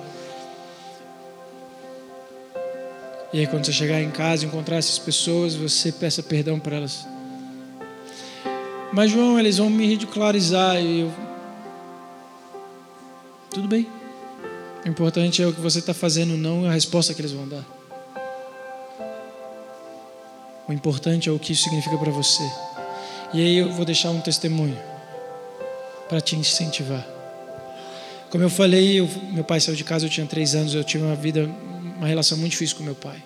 [3.34, 6.78] E aí, quando você chegar em casa e encontrar essas pessoas, você peça perdão para
[6.78, 7.06] elas.
[8.94, 11.12] Mas, João, eles vão me ridicularizar e eu.
[13.50, 13.88] Tudo bem.
[14.86, 17.66] O importante é o que você está fazendo, não a resposta que eles vão dar.
[20.68, 22.44] O importante é o que isso significa para você.
[23.34, 24.78] E aí eu vou deixar um testemunho
[26.08, 27.06] para te incentivar.
[28.30, 31.04] Como eu falei, eu, meu pai saiu de casa, eu tinha três anos, eu tive
[31.04, 31.50] uma vida,
[31.98, 33.24] uma relação muito difícil com meu pai.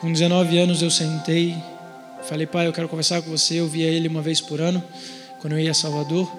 [0.00, 1.56] Com 19 anos eu sentei,
[2.24, 3.60] falei, pai, eu quero conversar com você.
[3.60, 4.82] Eu via ele uma vez por ano,
[5.40, 6.30] quando eu ia a Salvador.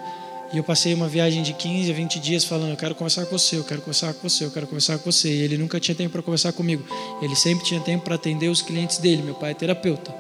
[0.54, 3.38] E eu passei uma viagem de 15 a 20 dias falando: Eu quero conversar com
[3.38, 5.30] você, eu quero conversar com você, eu quero conversar com você.
[5.30, 6.86] E ele nunca tinha tempo para conversar comigo.
[7.22, 9.24] Ele sempre tinha tempo para atender os clientes dele.
[9.24, 10.14] Meu pai é terapeuta.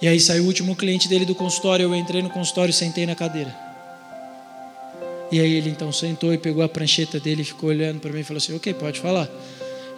[0.00, 1.84] E aí saiu o último cliente dele do consultório.
[1.84, 3.65] Eu entrei no consultório e sentei na cadeira.
[5.30, 8.24] E aí ele então sentou e pegou a prancheta dele, ficou olhando para mim e
[8.24, 9.28] falou assim: Ok, pode falar.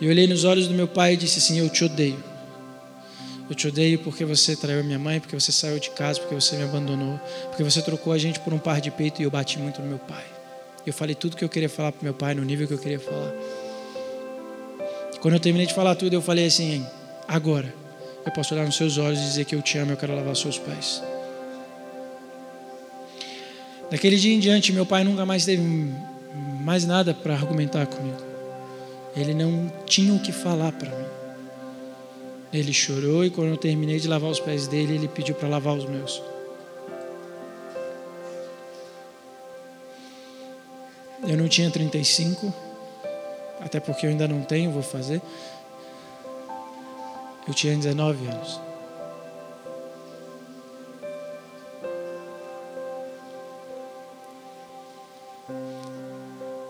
[0.00, 2.22] E eu olhei nos olhos do meu pai e disse assim: Eu te odeio.
[3.48, 6.56] Eu te odeio porque você traiu minha mãe, porque você saiu de casa, porque você
[6.56, 7.18] me abandonou,
[7.48, 9.88] porque você trocou a gente por um par de peito e eu bati muito no
[9.88, 10.24] meu pai.
[10.86, 13.00] Eu falei tudo que eu queria falar para meu pai no nível que eu queria
[13.00, 13.32] falar.
[15.20, 16.86] Quando eu terminei de falar tudo, eu falei assim:
[17.26, 17.72] agora
[18.24, 20.36] eu posso olhar nos seus olhos e dizer que eu te amo, eu quero lavar
[20.36, 21.02] seus pés.
[23.90, 25.62] Daquele dia em diante, meu pai nunca mais teve
[26.60, 28.18] mais nada para argumentar comigo.
[29.16, 31.06] Ele não tinha o que falar para mim.
[32.52, 35.74] Ele chorou e quando eu terminei de lavar os pés dele, ele pediu para lavar
[35.74, 36.22] os meus.
[41.26, 42.52] Eu não tinha 35,
[43.60, 45.20] até porque eu ainda não tenho, vou fazer.
[47.46, 48.67] Eu tinha 19 anos.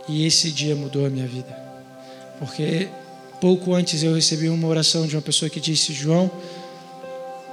[0.08, 1.56] E esse dia mudou a minha vida.
[2.38, 2.88] Porque
[3.40, 6.30] Pouco antes eu recebi uma oração de uma pessoa que disse: João,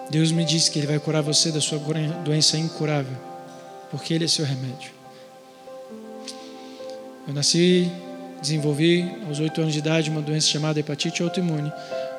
[0.09, 1.79] Deus me disse que Ele vai curar você da sua
[2.23, 3.15] doença incurável,
[3.91, 4.91] porque Ele é seu remédio.
[7.27, 7.91] Eu nasci,
[8.41, 11.71] desenvolvi aos oito anos de idade uma doença chamada hepatite autoimune,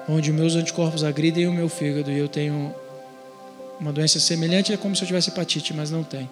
[0.09, 2.73] onde meus anticorpos agridem o meu fígado e eu tenho
[3.81, 6.31] uma doença semelhante, é como se eu tivesse hepatite, mas não tem.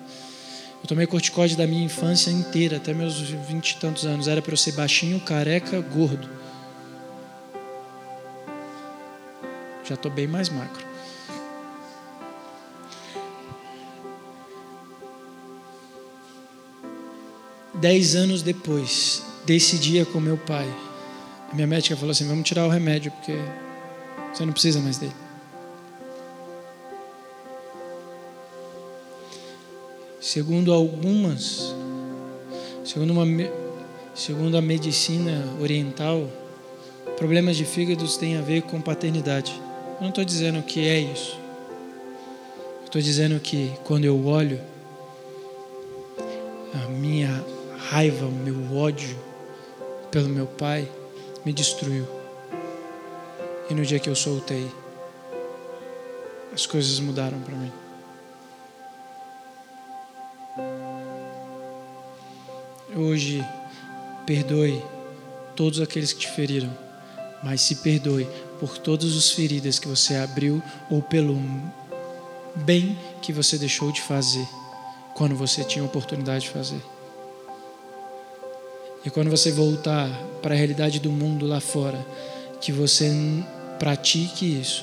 [0.84, 4.28] Eu tomei corticóide da minha infância inteira, até meus vinte e tantos anos.
[4.28, 6.28] Era para eu ser baixinho, careca, gordo.
[9.82, 10.84] Já estou bem mais macro.
[17.72, 20.68] Dez anos depois desse dia com meu pai,
[21.50, 23.38] a minha médica falou assim: vamos tirar o remédio, porque
[24.34, 25.23] você não precisa mais dele.
[30.34, 31.72] Segundo algumas,
[32.84, 33.24] segundo, uma,
[34.16, 36.28] segundo a medicina oriental,
[37.16, 39.52] problemas de fígados têm a ver com paternidade.
[39.94, 41.38] Eu não estou dizendo que é isso.
[42.84, 44.60] Estou dizendo que quando eu olho,
[46.84, 47.44] a minha
[47.90, 49.16] raiva, o meu ódio
[50.10, 50.90] pelo meu pai
[51.44, 52.08] me destruiu.
[53.70, 54.68] E no dia que eu soltei,
[56.52, 57.83] as coisas mudaram para mim.
[63.04, 63.46] Hoje,
[64.24, 64.82] perdoe
[65.54, 66.70] todos aqueles que te feriram,
[67.42, 68.26] mas se perdoe
[68.58, 71.38] por todas as feridas que você abriu ou pelo
[72.54, 74.48] bem que você deixou de fazer
[75.14, 76.80] quando você tinha oportunidade de fazer.
[79.04, 80.08] E quando você voltar
[80.40, 82.02] para a realidade do mundo lá fora,
[82.58, 83.12] que você
[83.78, 84.82] pratique isso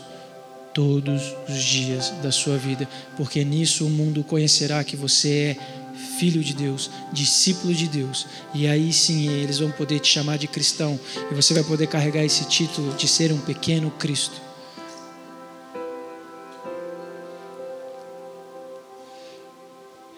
[0.76, 2.88] todos os dias da sua vida,
[3.18, 8.28] porque nisso o mundo conhecerá que você é filho de Deus, discípulo de Deus.
[8.54, 11.00] E aí sim eles vão poder te chamar de cristão.
[11.30, 14.42] E você vai poder carregar esse título de ser um pequeno Cristo.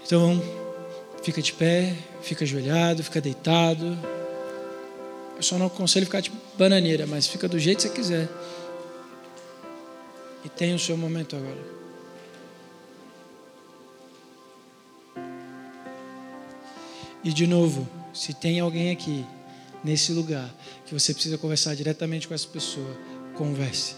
[0.06, 0.42] Então,
[1.24, 3.98] fica de pé, fica ajoelhado, fica deitado.
[5.36, 8.30] Eu só não aconselho ficar de bananeira, mas fica do jeito que você quiser.
[10.46, 11.83] E tenha o seu momento agora.
[17.24, 19.26] E de novo, se tem alguém aqui,
[19.84, 20.54] nesse lugar,
[20.86, 22.98] que você precisa conversar diretamente com essa pessoa,
[23.36, 23.96] converse.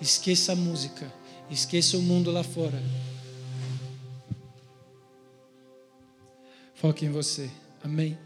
[0.00, 1.12] Esqueça a música,
[1.50, 2.80] esqueça o mundo lá fora.
[6.74, 7.50] Foque em você.
[7.82, 8.16] Amém.